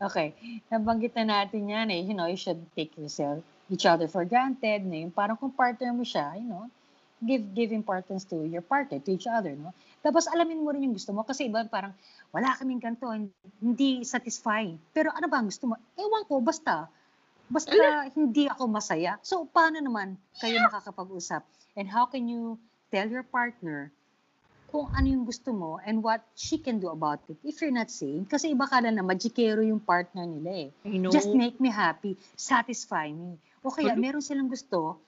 [0.00, 0.34] Okay.
[0.72, 2.00] Nabanggit na natin yan eh.
[2.04, 4.84] You know, you should take yourself, each other for granted.
[4.84, 4.96] No?
[4.96, 6.68] Yung parang kung partner mo siya, you know,
[7.24, 9.72] give give importance to your partner, to each other, no?
[10.04, 11.96] Tapos alamin mo rin yung gusto mo kasi iba parang
[12.28, 13.08] wala kaming ganito,
[13.64, 14.76] hindi satisfying.
[14.92, 15.80] Pero ano ba ang gusto mo?
[15.96, 16.92] Ewan ko, basta
[17.48, 17.72] basta
[18.12, 19.16] hindi ako masaya.
[19.24, 21.44] So paano naman kayo makakapag-usap?
[21.74, 22.60] And how can you
[22.92, 23.88] tell your partner
[24.74, 27.86] kung ano yung gusto mo and what she can do about it if you're not
[27.86, 28.26] saying.
[28.26, 30.68] Kasi iba ka na magikero yung partner nila eh.
[30.98, 31.14] Know.
[31.14, 33.38] Just make me happy, satisfy me.
[33.62, 34.98] O kaya meron silang gusto,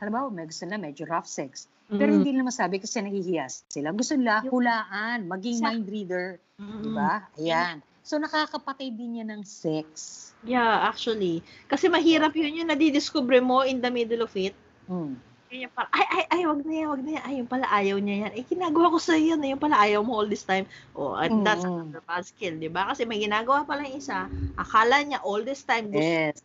[0.00, 2.16] halimbawa may gusto nila medyo rough sex, pero Mm.
[2.16, 3.92] hindi nila masabi kasi nahihiya sila.
[3.92, 6.80] Gusto nila hulaan, maging Sa- mind reader, Mm.
[6.80, 7.12] di ba?
[7.36, 7.84] Ayan.
[8.00, 10.16] So nakakapatay din yan ng sex.
[10.40, 11.44] Yeah, actually.
[11.68, 14.56] Kasi mahirap yun yung nadidiscover mo in the middle of it.
[14.88, 15.20] Mm.
[15.50, 17.24] Yun yung parang, ay, ay, ay, wag na yan, wag na yan.
[17.26, 18.32] Ay, yung pala ayaw niya yan.
[18.38, 19.42] Eh, ginagawa ko sa yan.
[19.42, 20.62] Yung pala ayaw mo all this time.
[20.94, 21.90] Oh, and that's Mm.
[21.90, 22.86] another bad skill, di ba?
[22.86, 26.38] Kasi may ginagawa pala yung isa, akala niya all this time gusto, Yes.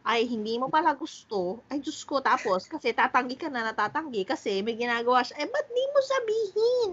[0.00, 1.60] ay, hindi mo pala gusto.
[1.68, 2.24] Ay, Diyos ko.
[2.24, 5.44] Tapos, kasi tatanggi ka na natatanggi kasi may ginagawa siya.
[5.44, 6.90] Eh, ba't di mo sabihin?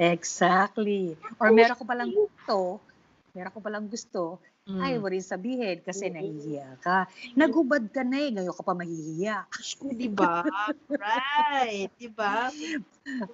[0.00, 1.12] Exactly.
[1.36, 2.80] Or meron ko palang gusto,
[3.36, 4.82] meron ko palang gusto, Mm.
[4.82, 6.14] ayaw mo rin sabihin kasi Oo.
[6.18, 7.06] nahihiya ka.
[7.38, 9.46] Naghubad ka na eh, ngayon ka pa mahihiya.
[9.46, 10.42] Diyos ko, di ba?
[10.90, 11.86] right.
[11.94, 12.50] Di ba?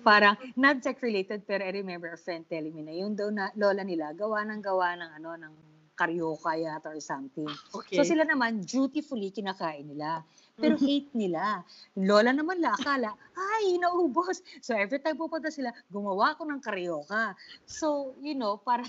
[0.05, 3.49] Parang, not tech related, pero I remember a friend telling me na yung daw na
[3.57, 5.55] lola nila, gawa ng gawa ng ano, ng
[5.97, 7.49] karyoka yata or something.
[7.73, 7.97] Okay.
[7.97, 10.21] So sila naman, dutifully kinakain nila.
[10.61, 11.65] Pero hate nila.
[11.97, 14.45] Lola naman la, akala, ay, naubos.
[14.61, 17.33] So every time pupunta sila, gumawa ko ng karyoka.
[17.65, 18.85] So, you know, para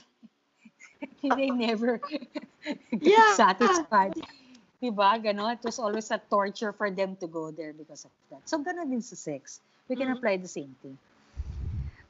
[1.23, 1.99] they never
[2.91, 3.33] get Yeah.
[3.35, 4.15] satisfied.
[4.83, 5.15] Diba?
[5.23, 5.55] Ganon.
[5.55, 8.43] It was always a torture for them to go there because of that.
[8.43, 9.63] So, ganon din sa sex.
[9.87, 10.19] We can Mhm.
[10.19, 10.99] apply the same thing.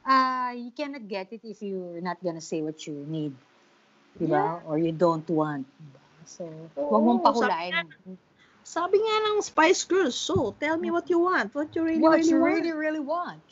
[0.03, 3.33] Uh, you cannot get it if you're not gonna say what you need.
[4.19, 4.61] Diba?
[4.67, 5.65] Or you don't want.
[5.79, 6.01] Diba?
[6.25, 6.43] So,
[6.75, 7.93] huwag mong pahulain.
[8.63, 11.51] Sabi nga ng Spice Girls, so, tell me what you want.
[11.51, 12.53] What you really, what really you want.
[12.57, 13.43] really, really want.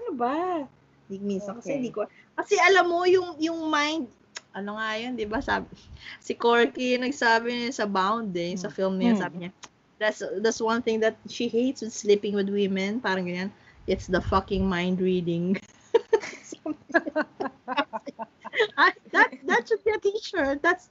[0.00, 0.64] Ano ba?
[1.08, 1.76] Hindi minsan kasi Okay.
[1.78, 2.08] hindi ko.
[2.38, 4.06] Kasi alam mo yung yung mind
[4.54, 5.42] ano nga yun, 'di ba?
[5.42, 5.66] Sabi
[6.22, 8.76] si Corky nagsabi niya sa Bound eh, sa Hmm.
[8.78, 9.22] film niya, Hmm.
[9.26, 9.50] sabi niya,
[9.98, 13.50] that's that's one thing that she hates with sleeping with women, parang ganyan.
[13.90, 15.58] It's the fucking mind reading.
[19.12, 20.62] That that should be a t-shirt.
[20.62, 20.88] That's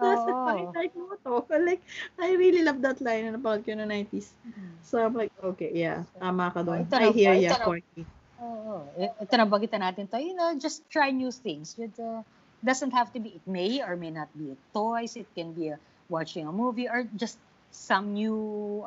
[0.00, 0.44] that's Oo.
[0.44, 1.44] fine art motto.
[1.68, 1.82] Like,
[2.18, 4.32] I really love that line na napanood ko no 90s.
[4.86, 6.86] So I'm like, okay, yeah, tama ka doon.
[6.86, 8.02] Ito I hear na- Corky.
[8.38, 8.84] Oo.
[8.96, 10.18] I- Ito na bagitan natin to.
[10.18, 11.74] You know, just try new things.
[11.74, 12.20] With, uh,
[12.60, 15.16] doesn't have to be, it may or may not be toys.
[15.16, 15.78] It can be a,
[16.08, 17.38] watching a movie or just
[17.70, 18.36] some new,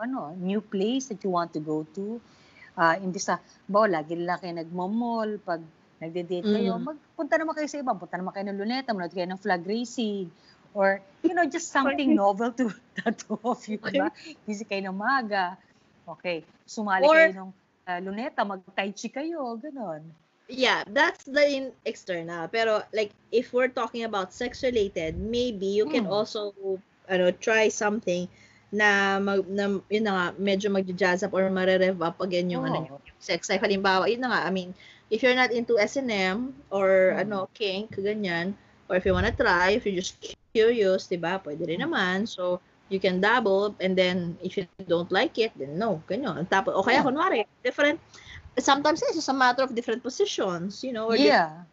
[0.02, 2.18] ano, new place that you want to go to.
[2.74, 3.38] Uh, imbis na,
[3.68, 5.60] ba, lagi lang kayo nagmamall, pag
[6.00, 6.96] nagde-date kayo, Mm.
[6.96, 10.32] magpunta naman kayo sa iba, punta naman kayo ng luneta, manood kayo ng flag racing,
[10.72, 12.72] or, you know, just something novel to
[13.04, 14.00] the two of you, Okay.
[14.00, 14.08] diba?
[14.48, 15.60] Busy kayo ng maga.
[16.08, 17.52] Okay, sumali Or- kayo ng
[17.90, 20.06] uh, luneta, mag-tai chi kayo, ganon.
[20.50, 22.50] Yeah, that's the in external.
[22.50, 26.14] Pero like if we're talking about sex related, maybe you can Hmm.
[26.14, 26.54] also
[27.06, 28.26] ano try something
[28.74, 32.82] na, mag, na yun na nga medyo magja-jazz up or mare-rev up again yung ano
[32.82, 32.98] Oo.
[32.98, 33.62] yung sex life.
[33.62, 34.74] Halimbawa, yun na nga, I mean,
[35.10, 37.30] if you're not into S&M or Hmm.
[37.30, 38.54] ano kink ganyan,
[38.90, 40.18] or if you wanna try, if you're just
[40.54, 41.38] curious, 'di ba?
[41.38, 41.90] Pwede rin Hmm.
[41.90, 42.26] naman.
[42.26, 42.58] So
[42.90, 46.28] you can dabble and then if you don't like it, then no, ganyan.
[46.30, 47.04] Tapos o kaya Yeah.
[47.04, 48.00] kunwari, different
[48.60, 51.66] sometimes it's just a matter of different positions, you know, or Yeah.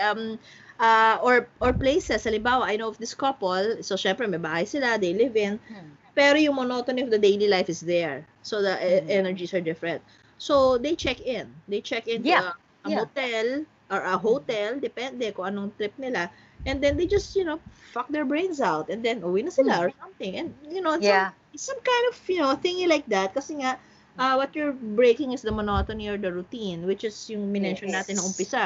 [0.00, 0.38] um
[0.78, 2.24] uh or or places.
[2.24, 5.96] Halimbawa, I know of this couple, so syempre may bahay sila, they live in, Hmm.
[6.14, 8.26] pero yung monotony of the daily life is there.
[8.42, 9.10] So the e- Mhm.
[9.10, 10.02] energies are different.
[10.38, 11.54] So they check in.
[11.68, 12.40] They check into Yeah.
[12.40, 12.54] a,
[12.84, 12.94] a Yeah.
[12.94, 16.30] motel or a hotel, depende kung anong trip nila.
[16.64, 17.60] And then they just, you know,
[17.92, 20.34] fuck their brains out and then uwi na sila or something.
[20.36, 21.30] And you know, it's Yeah.
[21.54, 23.76] some, some kind of, you know, thingy like that kasi nga
[24.18, 28.06] uh, what you're breaking is the monotony or the routine, which is yung minention Yes.
[28.06, 28.64] natin ng umpisa.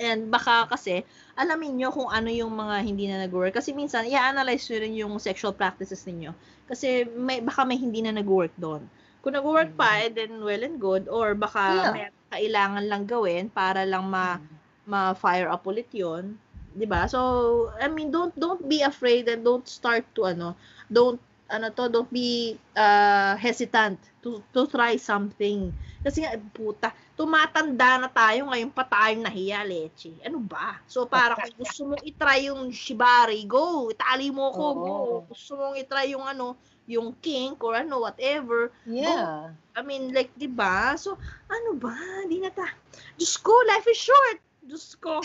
[0.00, 1.04] And baka kasi,
[1.36, 3.52] alamin nyo kung ano yung mga hindi na nag-work.
[3.52, 6.32] Kasi minsan, i-analyze nyo rin yung sexual practices ninyo.
[6.64, 8.88] Kasi may, baka may hindi na nag-work doon.
[9.20, 11.06] Kung nag-work pa, eh, then well and good.
[11.12, 11.84] Or baka Mm-hmm.
[11.84, 11.92] Yeah.
[11.92, 12.02] may
[12.32, 14.40] kailangan lang gawin para lang ma,
[14.88, 16.40] ma-fire up ulit yun.
[16.72, 17.04] 'di ba?
[17.04, 17.20] So,
[17.76, 20.56] I mean, don't don't be afraid and don't start to ano,
[20.88, 21.20] don't
[21.52, 25.68] ano to, don't be uh, hesitant to to try something.
[26.00, 30.16] Kasi nga, puta, tumatanda na tayo, ngayon pa tayo nahiya, leche.
[30.24, 30.80] Ano ba?
[30.88, 34.90] So, para kung gusto mong itry yung shibari, go, itali mo ko, go.
[34.90, 35.14] Oo.
[35.30, 36.58] Gusto mong itry yung ano,
[36.92, 38.68] yung kink or ano, whatever.
[38.84, 39.56] Yeah.
[39.72, 40.92] I mean, like, di ba?
[41.00, 41.16] So,
[41.48, 41.96] ano ba?
[42.24, 42.68] Hindi na ta.
[43.16, 44.38] Diyos ko, life is short.
[44.60, 45.24] Diyos ko.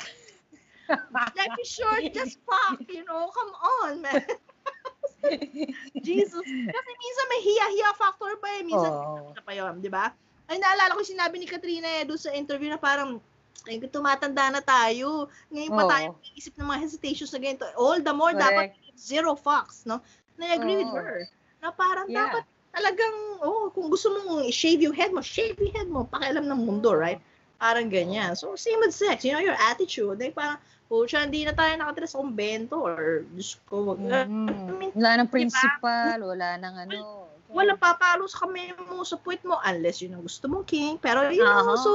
[1.36, 3.28] life is short, just fuck, you know?
[3.36, 3.54] Come
[3.84, 4.24] on, man.
[6.08, 6.44] Jesus.
[6.48, 8.62] Kasi minsan may hiya-hiya factor pa eh.
[8.64, 8.92] Minsan,
[9.36, 10.16] na pa yun, di ba?
[10.48, 13.20] Ay, naalala ko sinabi ni Katrina eh, doon sa interview na parang,
[13.68, 15.28] ay, tumatanda na tayo.
[15.52, 15.92] Ngayon pa Oo.
[15.92, 16.08] tayo
[16.40, 17.68] isip ng mga hesitations na ganito.
[17.76, 18.96] All the more, dapat Correct.
[18.96, 20.00] zero fucks, no?
[20.40, 20.96] Na I agree with Oo.
[20.96, 21.28] her.
[21.62, 22.30] Na parang Yeah.
[22.30, 22.44] dapat
[22.78, 26.62] talagang, oh, kung gusto mong i-shave yung head mo, shave yung head mo, pakialam ng
[26.62, 27.18] mundo, right?
[27.58, 28.38] Parang ganyan.
[28.38, 30.22] So, same with sex, you know, your attitude.
[30.22, 30.62] Like, parang,
[30.94, 34.94] oh, siya, hindi na tayo nakatira sa kumbento or, Diyos ko, wag, Mhm.
[34.94, 37.26] Wala nang principal, wala nang ano.
[37.48, 41.00] wala papalo sa kamay mo, sa puwit mo, unless yun ang gusto mong king.
[41.02, 41.76] Pero, you know, Aha.
[41.80, 41.92] so,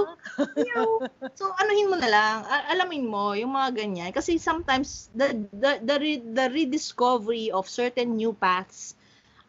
[0.58, 0.98] you know,
[1.38, 2.36] so, anuhin mo na lang,
[2.72, 4.10] alamin mo, yung mga ganyan.
[4.10, 8.98] Kasi sometimes, the, the, the, re- the rediscovery of certain new paths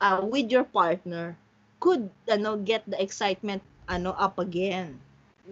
[0.03, 1.39] uh, with your partner
[1.79, 4.99] could, ano, get the excitement, ano, up again.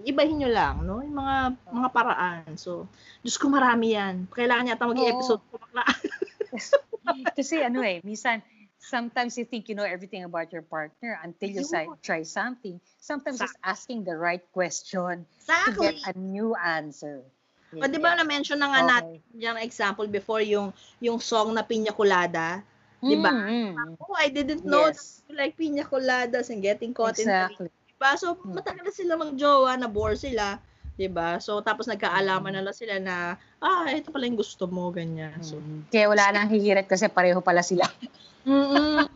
[0.04, 1.00] Ibahin nyo lang, no?
[1.00, 1.36] Yung mga,
[1.72, 2.52] mga paraan.
[2.60, 2.88] So,
[3.24, 4.28] Diyos ko, marami yan.
[4.32, 5.56] Kailangan yata mag-episode ko.
[7.40, 8.40] Kasi ano eh, minsan,
[8.80, 12.80] sometimes you think you know everything about your partner until you si- try something.
[13.00, 15.80] Sometimes just asking the right question to Exactly.
[15.80, 17.24] get a new answer.
[17.72, 19.48] O, di ba na-mention na nga natin Okay.
[19.48, 22.60] yung example before yung yung song na Piña Colada.
[23.06, 23.34] Di ba?
[23.34, 23.98] Mm, mm.
[24.02, 24.98] Oh, I didn't know Yes.
[24.98, 27.70] that you like Piña Coladas and getting caught in Exactly.
[27.88, 28.18] Di ba?
[28.18, 28.54] So, Hmm.
[28.56, 30.58] matagal na sila mag-jowa, na-bore sila.
[30.98, 31.38] Di ba?
[31.42, 35.34] So, tapos nagkaalaman na lang sila na, ah, ito pala yung gusto mo, ganyan.
[35.42, 35.88] So, Mm.
[35.92, 37.88] Kaya wala nang hihirit kasi pareho pala sila.
[38.46, 39.08] mm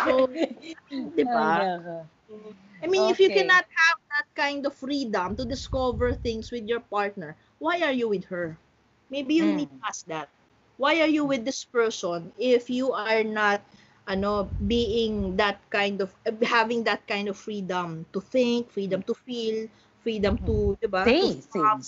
[0.00, 0.26] so
[1.14, 1.60] di ba?
[1.60, 1.96] Ay, nako.
[2.82, 3.42] I mean, if you Okay.
[3.44, 8.08] cannot have that kind of freedom to discover things with your partner, why are you
[8.08, 8.56] with her?
[9.10, 9.56] Maybe you Mm.
[9.60, 10.28] need to ask that.
[10.80, 13.60] Why are you with this person if you are not
[14.08, 16.10] ano being that kind of
[16.40, 19.68] having that kind of freedom to think, freedom to feel,
[20.00, 21.04] freedom to, 'di ba?
[21.04, 21.78] Say To throb.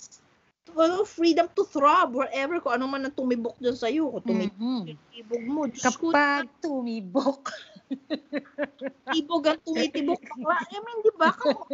[0.73, 4.93] Ano, freedom to throb wherever ko ano man ang tumibok diyan sa iyo, kung Mhm.
[4.93, 7.43] tumitibok mo, Diyos ko, Kapag tumibok.
[9.13, 10.57] tibog ang tumitibok bakla.
[10.73, 11.33] I mean, di ba?
[11.33, 11.69] On.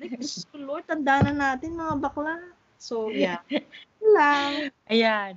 [0.00, 2.36] Like, Diyos ko, Lord, tanda na natin mga bakla.
[2.80, 3.40] So, yeah.
[4.16, 4.72] Lang.
[4.88, 5.36] Ayan.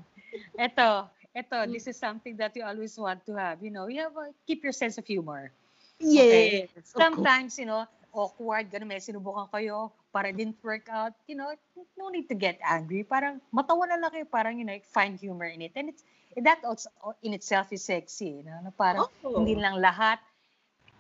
[0.56, 3.62] Ito, ito, this is something that you always want to have.
[3.66, 5.52] You know, you have a, keep your sense of humor.
[5.98, 6.70] Yes.
[6.70, 6.94] course.
[6.94, 11.50] Sometimes, you know, awkward, ganun, may sinubukan kayo, para didn't work out, you know,
[11.98, 13.02] no need to get angry.
[13.02, 15.74] Parang matawa na lang kayo, parang, you know, find humor in it.
[15.74, 16.06] And it's,
[16.38, 16.94] that also
[17.26, 19.42] in itself is sexy, you know, na parang Oo.
[19.42, 20.22] hindi lang lahat,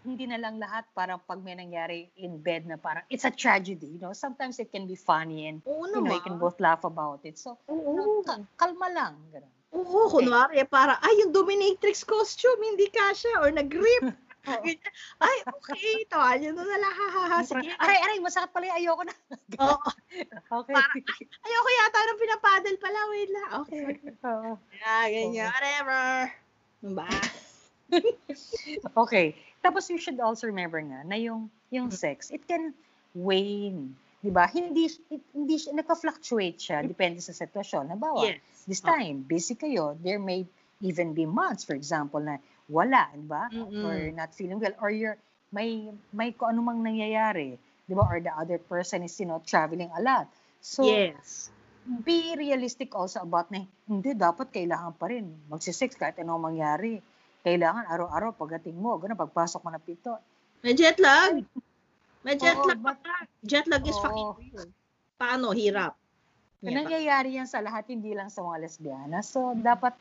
[0.03, 3.95] hindi na lang lahat parang pag may nangyari in bed na parang it's a tragedy,
[3.95, 4.11] you know.
[4.11, 7.37] Sometimes it can be funny and Oo you know, you can both laugh about it.
[7.39, 8.25] So, you know,
[8.57, 9.53] kalma lang, ganun.
[9.73, 14.13] Oo, kunwari, para, ay, yung dominatrix costume, hindi kasha, or nag-grip.
[15.25, 17.73] ay, okay, ito, yun na lang, ha, ha, ha, sige.
[17.79, 19.15] Aray, aray, masakit pala yung ayoko na.
[19.65, 19.89] Oo.
[20.61, 20.77] Okay.
[21.47, 23.49] Ayoko yata nang pinapaddle pala, wait lang.
[23.65, 24.13] Okay, okay.
[24.29, 24.51] Oo.
[24.77, 26.01] Yeah, ganyan, whatever.
[26.93, 27.09] Ba?
[28.97, 29.37] Okay.
[29.61, 32.73] Tapos you should also remember nga na yung yung sex, it can
[33.13, 33.93] wane.
[34.23, 34.47] 'Di ba?
[34.47, 34.87] Hindi
[35.35, 37.91] hindi siya naka-fluctuate siya depende sa sitwasyon.
[37.91, 38.39] Halimbawa, Yes.
[38.63, 38.95] this Oh.
[38.95, 40.47] time busy kayo, there may
[40.79, 42.39] even be months for example na
[42.71, 43.51] wala, 'di ba?
[43.51, 43.83] Mm-mm.
[43.83, 45.19] Or not feeling well or you're
[45.51, 48.07] may may kung anumang nangyayari, 'di ba?
[48.07, 50.31] Or the other person is you know traveling a lot.
[50.63, 51.51] So yes.
[51.83, 57.03] be realistic also about na hindi dapat kailangan pa rin magsisex kahit anong mangyari.
[57.43, 60.15] Kailangan araw-araw pagdating mo, ganun pagpasok mo ng pinto.
[60.63, 61.43] May jet lag.
[62.23, 62.95] May jet lag pa.
[62.95, 63.29] but-.
[63.43, 64.03] Jet lag is Oo.
[64.03, 64.65] fucking real.
[65.15, 65.51] Paano?
[65.51, 65.93] Hirap.
[66.63, 66.79] Yeah.
[66.79, 69.19] Nangyayari yan sa lahat, hindi lang sa mga lesbiana.
[69.19, 69.91] So, dapat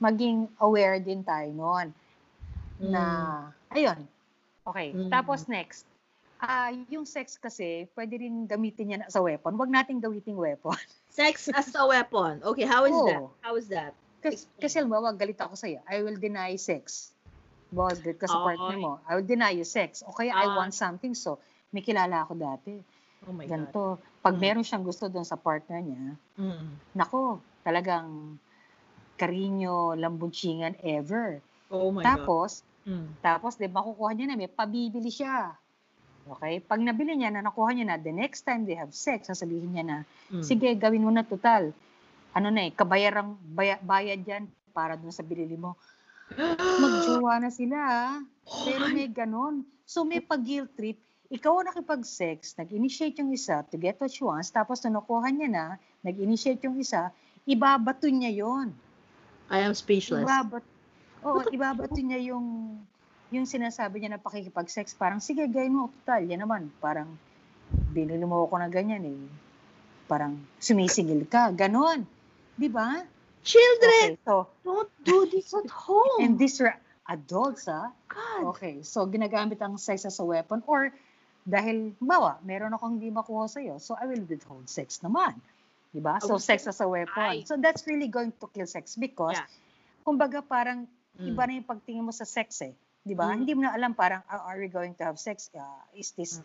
[0.00, 1.92] maging aware din tayo noon
[2.80, 3.02] na,
[3.68, 4.08] ayun.
[4.64, 5.10] Okay, Mm.
[5.10, 5.84] tapos next.
[6.38, 9.58] Ah, yung sex kasi, pwede rin gamitin yan as a weapon.
[9.58, 10.78] Huwag nating gamitin weapon.
[11.10, 12.38] Sex as a weapon.
[12.46, 13.18] Okay, how is that?
[13.18, 13.34] Oo.
[13.42, 13.90] How is that?
[14.22, 17.10] Kasi, kasi halimbawa, galit ako sa'yo, I will deny sex.
[17.68, 18.54] Bawa, galit ka sa Ay.
[18.54, 20.06] partner mo, I will deny you sex.
[20.06, 20.54] O kaya, I Ah.
[20.56, 22.74] want something, so, may kilala ako dati.
[23.26, 23.50] Oh my God.
[23.50, 23.82] Ganito.
[24.18, 24.42] Pag Mm.
[24.42, 26.68] meron siyang gusto doon sa partner niya, Mm.
[26.94, 28.38] nako, talagang
[29.18, 31.42] karinyo, lambuncingan ever.
[31.68, 32.06] Oh my God.
[32.06, 32.50] tapos,
[32.86, 33.08] Mm.
[33.20, 35.52] tapos, di ba, kukuha niya na, may pabibili siya.
[36.28, 36.60] Okay?
[36.60, 39.84] Pag nabili niya na, nakuha niya na, the next time they have sex, sasabihin niya
[39.84, 39.96] na,
[40.30, 40.40] Mm.
[40.40, 41.72] sige, gawin mo na total.
[42.32, 45.74] Ano na eh, kabayarang baya, bayad yan para dun sa binili mo.
[46.78, 47.76] Magjowa na sila.
[47.80, 48.16] ah.
[48.62, 49.64] Pero may ganon.
[49.82, 51.00] So may pag-guilt trip.
[51.28, 55.48] Ikaw ang nakipag-sex, nag-initiate yung isa to get what she wants, tapos nung nakuha niya
[55.52, 55.64] na,
[56.00, 57.12] nag-initiate yung isa,
[57.44, 58.72] ibabato niya yon.
[59.52, 60.24] I am speechless.
[60.24, 60.64] Ibabat,
[61.24, 62.80] oo, ibabato niya yung
[63.28, 67.12] yung sinasabi niya na pakikipag-sex, parang sige, gawin mo, total, yan naman, parang
[67.92, 69.20] binili mo ako na ganyan eh.
[70.08, 72.08] Parang sumisigil ka, ganon.
[72.56, 73.04] Di ba?
[73.44, 76.24] Children, Okay, so, don't do this at home.
[76.24, 76.72] and these are
[77.12, 77.92] adults, ah.
[78.08, 78.56] God.
[78.56, 80.88] Okay, so ginagamit ang sex as a weapon or
[81.48, 85.40] dahil, bawa, meron akong hindi makuha sa'yo, so I will withhold sex naman.
[85.88, 86.20] Diba?
[86.20, 86.52] So, Okay.
[86.52, 87.16] sex as a weapon.
[87.16, 87.48] Ay.
[87.48, 89.48] So, that's really going to kill sex because, Yeah.
[90.04, 90.84] kumbaga parang,
[91.16, 91.32] Mm.
[91.32, 92.76] iba na yung pagtingin mo sa sex eh.
[93.00, 93.32] Di ba?
[93.32, 93.36] Mm.
[93.40, 95.48] Hindi mo na alam parang, ah, are we going to have sex?
[95.56, 95.64] Uh,
[95.96, 96.44] is this,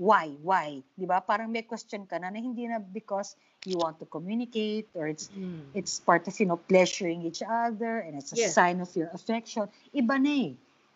[0.00, 0.26] why?
[0.40, 0.80] Why?
[0.96, 1.20] Di ba?
[1.20, 3.36] Parang may question ka na na hindi na because
[3.68, 5.68] you want to communicate or it's Mm.
[5.76, 8.56] it's part of, you know, pleasuring each other and it's a Yes.
[8.56, 9.68] sign of your affection.
[9.92, 10.52] Iba na eh.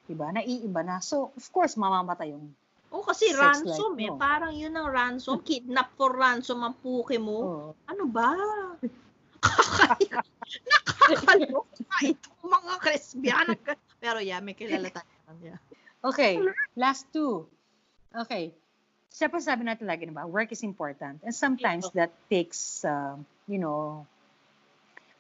[0.09, 0.33] Diba?
[0.33, 0.99] Naiiba na.
[0.99, 2.57] So, of course, mamamatay yung
[2.93, 4.11] Oh, kasi Sex ransom life eh.
[4.13, 4.21] mo.
[4.21, 5.41] Parang yun ang ransom.
[5.49, 7.37] Kidnap for ransom ang puke mo.
[7.41, 8.37] oh, Ano ba?
[10.71, 13.55] Nakakaloka itong mga Krispiana.
[13.99, 15.09] Pero yeah, may kilala tayo.
[15.41, 15.59] Yeah.
[16.03, 16.43] Okay,
[16.75, 17.47] last two.
[18.13, 18.53] Okay.
[19.09, 21.21] Siyempre sabi natin lagi na ba, work is important.
[21.25, 23.17] And sometimes that takes, uh,
[23.47, 24.05] you know,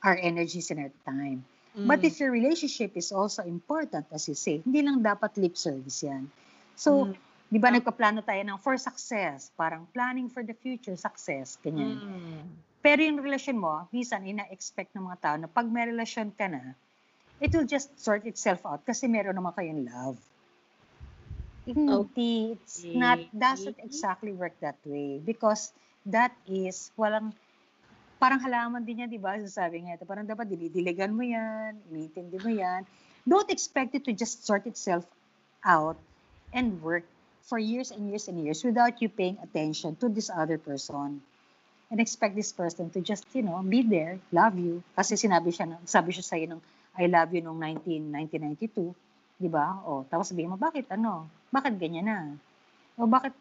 [0.03, 1.45] our energies and our time.
[1.73, 2.09] But Mm.
[2.09, 6.29] if your relationship is also important, as you say, hindi lang dapat lip service yan.
[6.77, 7.17] So, Mm.
[7.53, 7.77] Di ba Ah.
[7.77, 12.01] nagpaplano tayo ng for success, parang planning for the future success, ganyan.
[12.01, 12.49] Mm.
[12.81, 16.73] Pero yung relasyon mo, minsan ina-expect ng mga tao na pag may relasyon ka na,
[17.45, 20.17] it will just sort itself out kasi meron naman kayong love.
[21.69, 25.71] Hindi, it's not, doesn't exactly work that way because
[26.09, 27.31] that is, walang,
[28.19, 29.39] parang halaman din yan, di ba?
[29.39, 32.83] Sasabi nga ito, parang dapat dinidiligan mo yan, inintindi mo yan.
[33.29, 35.07] Don't expect it to just sort itself
[35.63, 36.01] out
[36.51, 37.07] and work
[37.43, 41.21] for years and years and years without you paying attention to this other person
[41.93, 44.81] and expect this person to just, you know, be there, love you.
[44.97, 46.61] Kasi sinabi siya, sabi siya sa'yo ng
[46.93, 48.93] I love you nung 19, 1992,
[49.41, 49.81] di ba?
[49.89, 51.29] O, tapos sabihin mo, bakit ano?
[51.49, 52.19] Bakit ganyan na?
[53.01, 53.33] O bakit,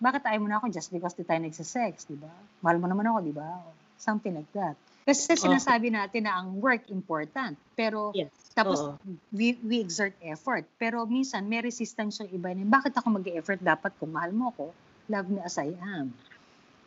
[0.00, 2.32] bakit ayaw mo na ako just because di tayo nagsisex, di ba?
[2.64, 3.60] Mahal mo naman ako, di ba?
[4.00, 4.76] Something like that.
[5.04, 8.32] Kasi sinasabi natin na ang work important, pero Yes.
[8.56, 8.96] tapos Oo.
[9.36, 10.64] we, we exert effort.
[10.80, 13.60] Pero minsan may resistance yung iba na, bakit ako mag-effort?
[13.60, 14.72] Dapat kung mahal mo ako,
[15.12, 16.08] love me as I am.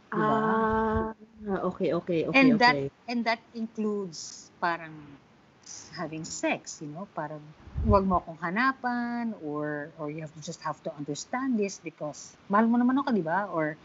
[0.09, 0.34] Diba?
[0.34, 1.11] Ah,
[1.70, 2.57] okay, okay, okay, And okay.
[2.63, 4.95] that and that includes parang
[5.93, 7.43] having sex, you know, parang
[7.86, 12.34] wag mo akong hanapan or or you have to just have to understand this because
[12.49, 13.45] mahal mo naman ako, di ba?
[13.51, 13.76] Or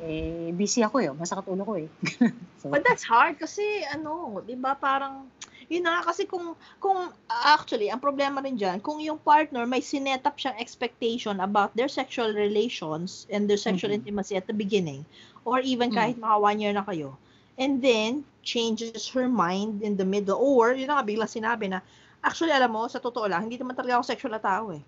[0.00, 1.88] eh busy ako eh, masakit ulo ko eh.
[2.60, 5.30] so, But that's hard kasi ano, 'di ba parang
[5.72, 9.80] yun na nga, kasi kung kung actually ang problema rin diyan, kung yung partner may
[9.80, 13.98] sinet up siyang expectation about their sexual relations and their sexual Mhm.
[14.04, 15.02] intimacy at the beginning
[15.48, 15.96] or even Mm.
[15.96, 17.16] kahit mga one year na kayo
[17.56, 21.80] and then changes her mind in the middle or yun na nga bigla sinabi na
[22.22, 24.82] actually alam mo sa totoo lang hindi naman talaga ako sexual na tao eh.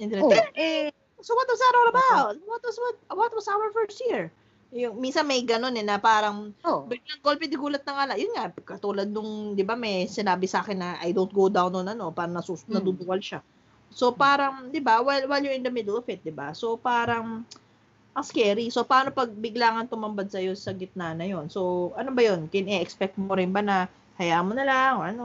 [0.00, 0.92] Then, oh, eh,
[1.22, 2.34] So what was that all about?
[2.44, 4.34] What was what what was our first year?
[4.72, 8.16] Yung minsan may ganun eh na parang oh, biglang golpe di gulat na nga.
[8.18, 11.70] Yun nga katulad nung 'di ba may sinabi sa akin na I don't go down
[11.76, 12.80] on ano, parang nasus Hmm.
[12.80, 13.44] naduduwal siya.
[13.92, 16.56] So parang 'di ba while while you're in the middle of it, 'di ba?
[16.56, 17.44] So parang
[18.12, 18.68] ang scary.
[18.72, 21.52] So paano pag biglangan tumambad sa sa gitna na 'yon?
[21.52, 22.48] So ano ba 'yon?
[22.48, 25.24] Kin-expect mo rin ba na hayaan mo na lang o ano?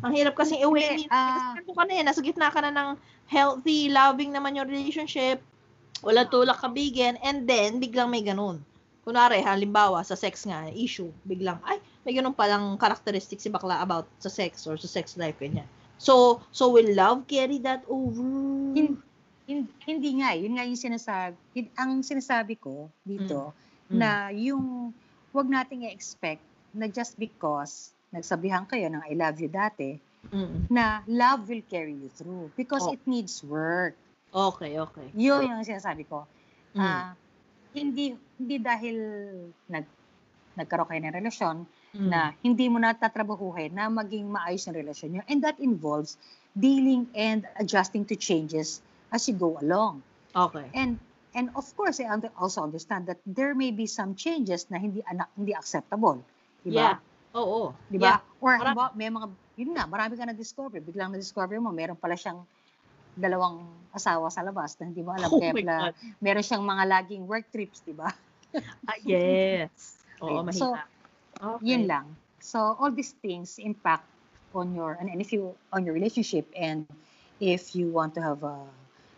[0.00, 1.52] Ang hirap kasi i-uwi Hindi, ah.
[1.52, 2.90] kasi ka na eh, nasa gitna ka na ng
[3.28, 5.44] healthy, loving naman yung relationship,
[6.00, 8.64] wala tulak kabigin, and then, biglang may ganun.
[9.04, 14.08] Kunwari, halimbawa, sa sex nga, issue, biglang, ay, may ganun palang characteristic si bakla about
[14.18, 15.66] sa sex or sa sex life, ganyan.
[16.00, 18.26] So, so will love carry that over?
[18.74, 18.98] hin-
[19.46, 20.42] hin- hindi nga, eh.
[20.46, 21.36] yun nga yung sinasabi,
[21.78, 23.54] ang sinasabi ko dito,
[23.86, 23.98] Mm.
[24.00, 24.90] na yung
[25.30, 29.96] wag nating i-expect na just because nagsabihan kayo ng I love you dati,
[30.30, 30.70] Mm.
[30.70, 32.94] na love will carry you through because Oh.
[32.94, 33.98] it needs work.
[34.30, 35.10] Okay, okay.
[35.12, 36.24] Yun yung sinasabi ko.
[36.72, 36.80] Mm.
[36.80, 37.12] Ah,
[37.74, 38.96] hindi hindi dahil
[39.66, 39.84] nag
[40.54, 41.56] nagkaroon kayo ng relasyon
[41.92, 42.08] Mm.
[42.08, 45.22] na hindi mo natatrabahuhin na maging maayos yung relasyon nyo.
[45.26, 46.16] And that involves
[46.54, 48.78] dealing and adjusting to changes
[49.10, 50.00] as you go along.
[50.32, 50.64] Okay.
[50.72, 50.96] And
[51.32, 55.28] and of course, I also understand that there may be some changes na hindi anak
[55.34, 56.20] hindi acceptable.
[56.62, 57.00] Di Yeah.
[57.36, 57.72] Oo.
[57.88, 58.20] Di ba?
[58.42, 58.74] Or Marami.
[58.74, 59.26] halimbawa, may mga,
[59.56, 60.78] yun nga, marami ka na-discover.
[60.82, 62.44] Biglang na-discover mo, meron pala siyang
[63.12, 65.28] dalawang asawa sa labas na hindi mo alam.
[65.32, 65.94] Oh kaya pala, God.
[66.20, 68.08] meron siyang mga laging work trips, di ba?
[68.84, 69.96] Ah, yes.
[70.22, 70.88] Oo, So, mahirap.
[71.42, 71.72] Okay.
[71.72, 72.06] Yun lang.
[72.42, 74.04] So, all these things impact
[74.52, 76.84] on your and, and if you on your relationship and
[77.40, 78.60] if you want to have a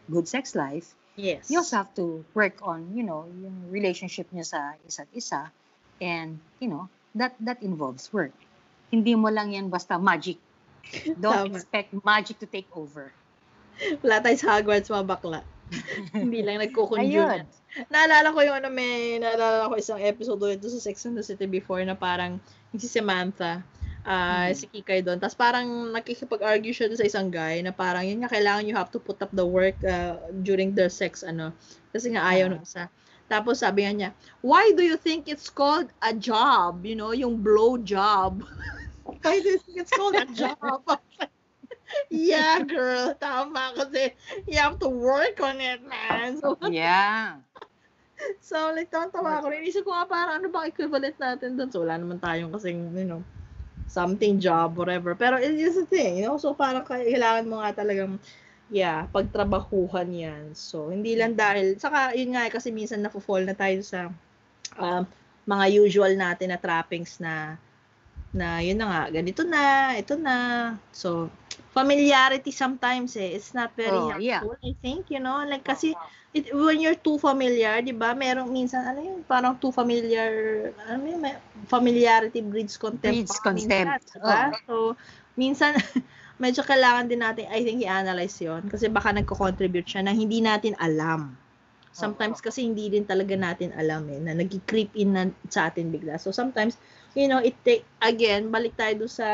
[0.06, 1.50] good sex life, Yes.
[1.50, 5.50] you also have to work on, you know, yung relationship niyo sa isa't isa.
[5.98, 8.34] And, you know, that that involves work.
[8.90, 10.38] Hindi mo lang yan basta magic.
[11.16, 11.56] Don't Tama.
[11.56, 13.10] expect magic to take over.
[14.04, 15.40] Wala tayo sa Hogwarts mga bakla.
[16.14, 17.42] Hindi lang nagkukonjure.
[17.42, 17.88] Ayun.
[17.90, 21.48] Naalala ko yung ano, may naalala ko isang episode doon sa Sex and the City
[21.48, 22.38] before na parang
[22.76, 23.64] si Samantha,
[24.04, 24.54] ah Mhm.
[24.54, 25.18] si Kikay doon.
[25.18, 28.92] Tapos parang nakikipag-argue siya doon sa isang guy na parang yun nga kailangan you have
[28.92, 31.50] to put up the work ah, during their sex ano.
[31.90, 32.50] Kasi nga ayaw Ah.
[32.54, 32.86] nung isa.
[33.28, 34.10] Tapos sabi nga niya,
[34.44, 36.84] why do you think it's called a job?
[36.84, 38.44] You know, yung blow job.
[39.24, 40.84] why do you think it's called a job?
[42.10, 43.14] yeah, girl.
[43.16, 44.12] Tama kasi
[44.48, 46.40] you have to work on it, man.
[46.40, 47.40] So, Yeah.
[48.40, 49.50] So, like, tawa ako.
[49.52, 51.68] Inisip ko nga parang ano bang equivalent natin doon.
[51.68, 53.20] So, wala naman tayong kasing, you know,
[53.90, 55.18] something job, whatever.
[55.18, 56.38] Pero it is a thing, you know?
[56.38, 58.16] So, parang kailangan mo nga talagang,
[58.74, 60.44] yeah, pagtrabahuhan yan.
[60.58, 64.10] So, hindi lang dahil, saka, yun nga, eh, kasi minsan na-fall na tayo sa
[64.74, 65.06] um,
[65.46, 67.54] mga usual natin na trappings na,
[68.34, 70.34] na, yun na nga, ganito na, ito na.
[70.90, 71.30] So,
[71.70, 74.42] familiarity sometimes eh, it's not very Oh, yeah.
[74.42, 75.46] helpful, I think, you know?
[75.46, 75.94] Like, kasi,
[76.34, 78.10] it, when you're too familiar, 'di ba?
[78.12, 80.28] Merong minsan ano yun, parang too familiar,
[80.90, 81.22] ano yun,
[81.70, 83.06] familiarity breeds contempt.
[83.06, 84.18] Breeds minsan, contempt.
[84.18, 84.50] ba?
[84.50, 84.58] Oo.
[84.66, 84.74] So
[85.38, 85.78] minsan
[86.38, 90.74] medyo kailangan din natin I think i-analyze 'yon kasi baka nagko-contribute siya na hindi natin
[90.78, 91.34] alam.
[91.94, 96.18] Sometimes kasi hindi din talaga natin alam eh, na nag-creep in na, sa atin bigla.
[96.18, 96.74] So sometimes,
[97.14, 99.28] you know, it take, again, balik tayo doon sa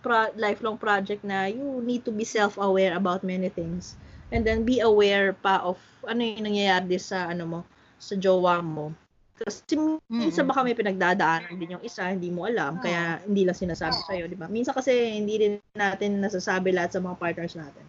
[0.00, 3.92] pro- lifelong project na you need to be self-aware about many things.
[4.32, 5.76] And then be aware pa of
[6.08, 7.60] ano yung nangyayari sa ano mo,
[8.00, 8.96] sa jowa mo.
[9.32, 9.74] Kasi
[10.12, 14.06] minsan baka may pinagdadaanan din yung isa, hindi mo alam, kaya hindi lang sinasabi Oo.
[14.06, 14.46] sa'yo, di ba?
[14.46, 17.84] Minsan kasi hindi din natin nasasabi lahat sa mga partners natin.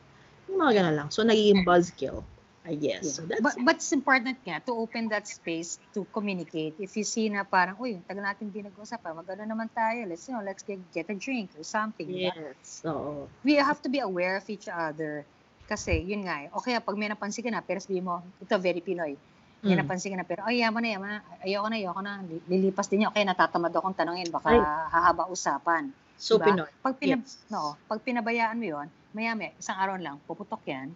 [0.50, 1.10] Yung mga ganun lang.
[1.12, 2.24] So, nagiging buzzkill,
[2.64, 3.20] I guess.
[3.20, 6.80] So, that's but, but it's important nga to open that space to communicate.
[6.80, 10.34] If you see na parang, uy, tagal natin di nag-usapan, magano naman tayo, let's, you
[10.34, 12.08] know, let's get, get a drink or something.
[12.08, 12.82] Yes.
[12.88, 13.28] Oo.
[13.44, 15.28] We have to be aware of each other.
[15.68, 16.60] Kasi, yun nga eh.
[16.60, 19.20] Okay, pag may napansin ka na, pero sabihin mo, ito very Pinoy.
[19.64, 19.80] Mm.
[19.80, 21.20] napansin ka na, pero, ay, yaman na, yaman na.
[21.40, 22.14] Ayoko na, ayoko na.
[22.28, 23.10] Li- Lilipas din yun.
[23.10, 24.28] Okay, natatamad akong tanongin.
[24.28, 24.60] Baka Ay.
[24.92, 25.88] hahaba usapan.
[26.20, 26.52] So, Diba?
[26.52, 26.70] Pinoy.
[26.84, 27.40] Pag, pinab- Yes.
[27.48, 30.92] no, pag pinabayaan mo yun, maya maya, isang araw lang, puputok yan.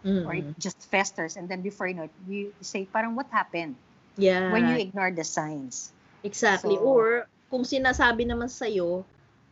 [0.00, 0.24] Mm.
[0.24, 1.36] Or it just festers.
[1.36, 3.76] And then before you know it, you say, parang what happened?
[4.16, 4.50] Yeah.
[4.50, 5.92] When you ignore the signs.
[6.24, 6.74] Exactly.
[6.74, 7.06] So- Or,
[7.48, 9.04] kung sinasabi naman sa'yo,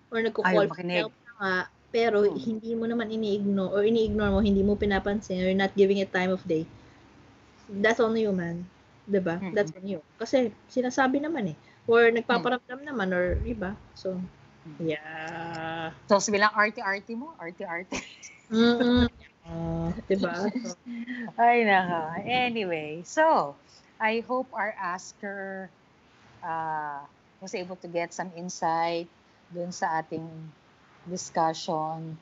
[0.06, 1.52] or nagko-call for help na nga,
[1.90, 2.36] pero Hmm.
[2.36, 6.30] hindi mo naman ini-ignore, or ini-ignore mo, hindi mo pinapansin, or not giving it time
[6.30, 6.64] of day,
[7.68, 8.64] that's on you, man.
[9.06, 9.38] 'Di ba?
[9.38, 9.54] Mm-mm.
[9.54, 10.00] That's on you.
[10.18, 11.56] Kasi, sinasabi naman eh.
[11.86, 13.78] Or, nagpaparamdam naman, or iba.
[13.94, 14.18] So,
[14.82, 15.94] yeah.
[16.10, 17.98] So, bilang arty-arty mo, arty-arty.
[18.50, 19.06] Mm-mm.
[19.46, 20.50] Ah, 'di ba?
[20.50, 20.74] So,
[21.38, 22.18] Ay, naka.
[22.26, 23.54] Anyway, so,
[24.02, 25.70] I hope our asker
[26.42, 27.06] uh,
[27.38, 29.06] was able to get some insight
[29.54, 30.26] dun sa ating
[31.06, 32.18] discussion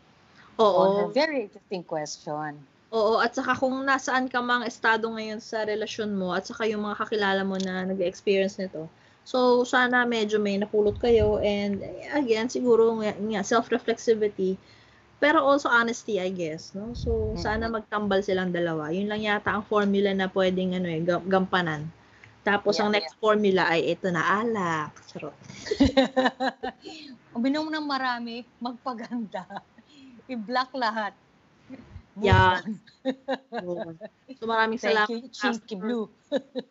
[0.77, 1.15] on her oo.
[1.17, 2.61] very interesting question.
[2.95, 6.87] Oo, at saka kung nasaan ka mang estado ngayon sa relasyon mo, at saka yung
[6.87, 8.87] mga kakilala mo na nag-experience nito,
[9.27, 11.83] so sana medyo may napulot kayo, and
[12.15, 14.55] again, siguro nga, nga, self-reflexivity,
[15.19, 16.93] pero also honesty, I guess, no?
[16.95, 18.93] So, sana magtambal silang dalawa.
[18.93, 21.89] Yun lang yata ang formula na pwedeng ano eh, gam- gampanan.
[22.45, 24.93] Tapos, ang Yeah, next formula ay ito na alak.
[25.09, 25.33] Charot.
[27.41, 29.49] Uminom ng marami, magpaganda.
[30.29, 31.17] I-block lahat.
[32.15, 32.31] Move.
[33.67, 33.91] Oo.
[34.39, 35.11] So, maraming Thank salamat.
[35.11, 36.07] you, Chinky Blue.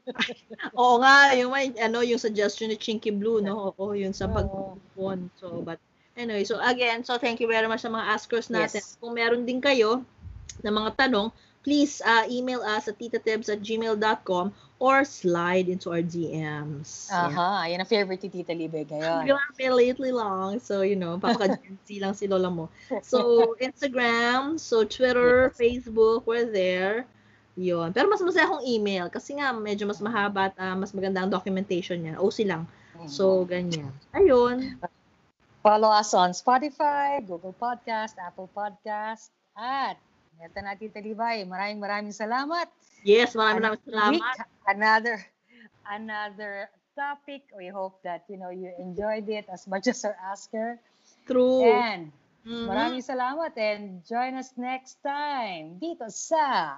[0.80, 3.76] Oo nga, yung may, ano, yung suggestion ni Chinky Blue, no?
[3.76, 4.48] Oo, yun sa pag
[4.96, 5.28] on.
[5.40, 5.80] So, but,
[6.16, 8.84] anyway, so again, so thank you very much sa mga askers natin.
[8.84, 8.96] Yes.
[9.00, 10.04] Kung meron din kayo
[10.64, 11.32] na mga tanong,
[11.64, 14.52] please uh, email us at titatibs at gmail.com
[14.84, 17.08] or slide into our DMs.
[17.08, 17.32] Yeah.
[17.32, 19.24] Aha, yan ang favorite ni Tita Libe ngayon.
[19.32, 20.60] Grabe, lately lang.
[20.60, 22.68] So, you know, papaka-Gen Z lang si lola mo.
[23.00, 25.56] So, Instagram, so Twitter, Yes.
[25.56, 27.08] Facebook, we're there.
[27.56, 27.96] Yun.
[27.96, 31.32] Pero mas masaya akong email kasi nga medyo mas mahaba at ah, mas maganda ang
[31.32, 32.20] documentation niya.
[32.20, 32.68] OC lang.
[33.08, 33.92] So, ganyan.
[34.16, 34.80] Ayun.
[35.64, 39.96] Follow us on Spotify, Google Podcast, Apple Podcast, at
[40.44, 41.48] eto na Tita Libay.
[41.48, 42.68] Maraming maraming salamat.
[43.08, 44.36] Yes, maraming maraming Another salamat.
[44.64, 45.16] Another,
[45.88, 46.54] another
[46.96, 47.48] topic.
[47.56, 50.80] We hope that, you know, you enjoyed it as much as our asker.
[51.24, 51.64] True.
[51.64, 52.12] And
[52.44, 52.68] Mhm.
[52.68, 56.76] maraming salamat and join us next time dito sa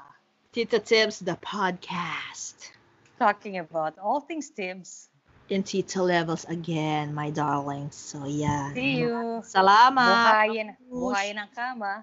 [0.53, 2.71] Tita Tips, the podcast.
[3.17, 5.09] Talking about all things Tibbs.
[5.45, 7.93] in Tita levels again, my darlings.
[7.93, 8.73] So, yeah.
[8.73, 9.45] See you.
[9.45, 10.25] Salamat.
[10.25, 12.01] Buhayin, buhayin ang kama.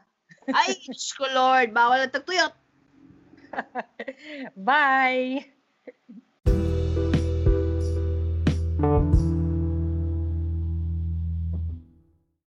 [0.51, 1.71] Ay, Diyos ko Lord.
[1.71, 2.55] Bawal ang tagtuyot.
[4.57, 5.62] Bye!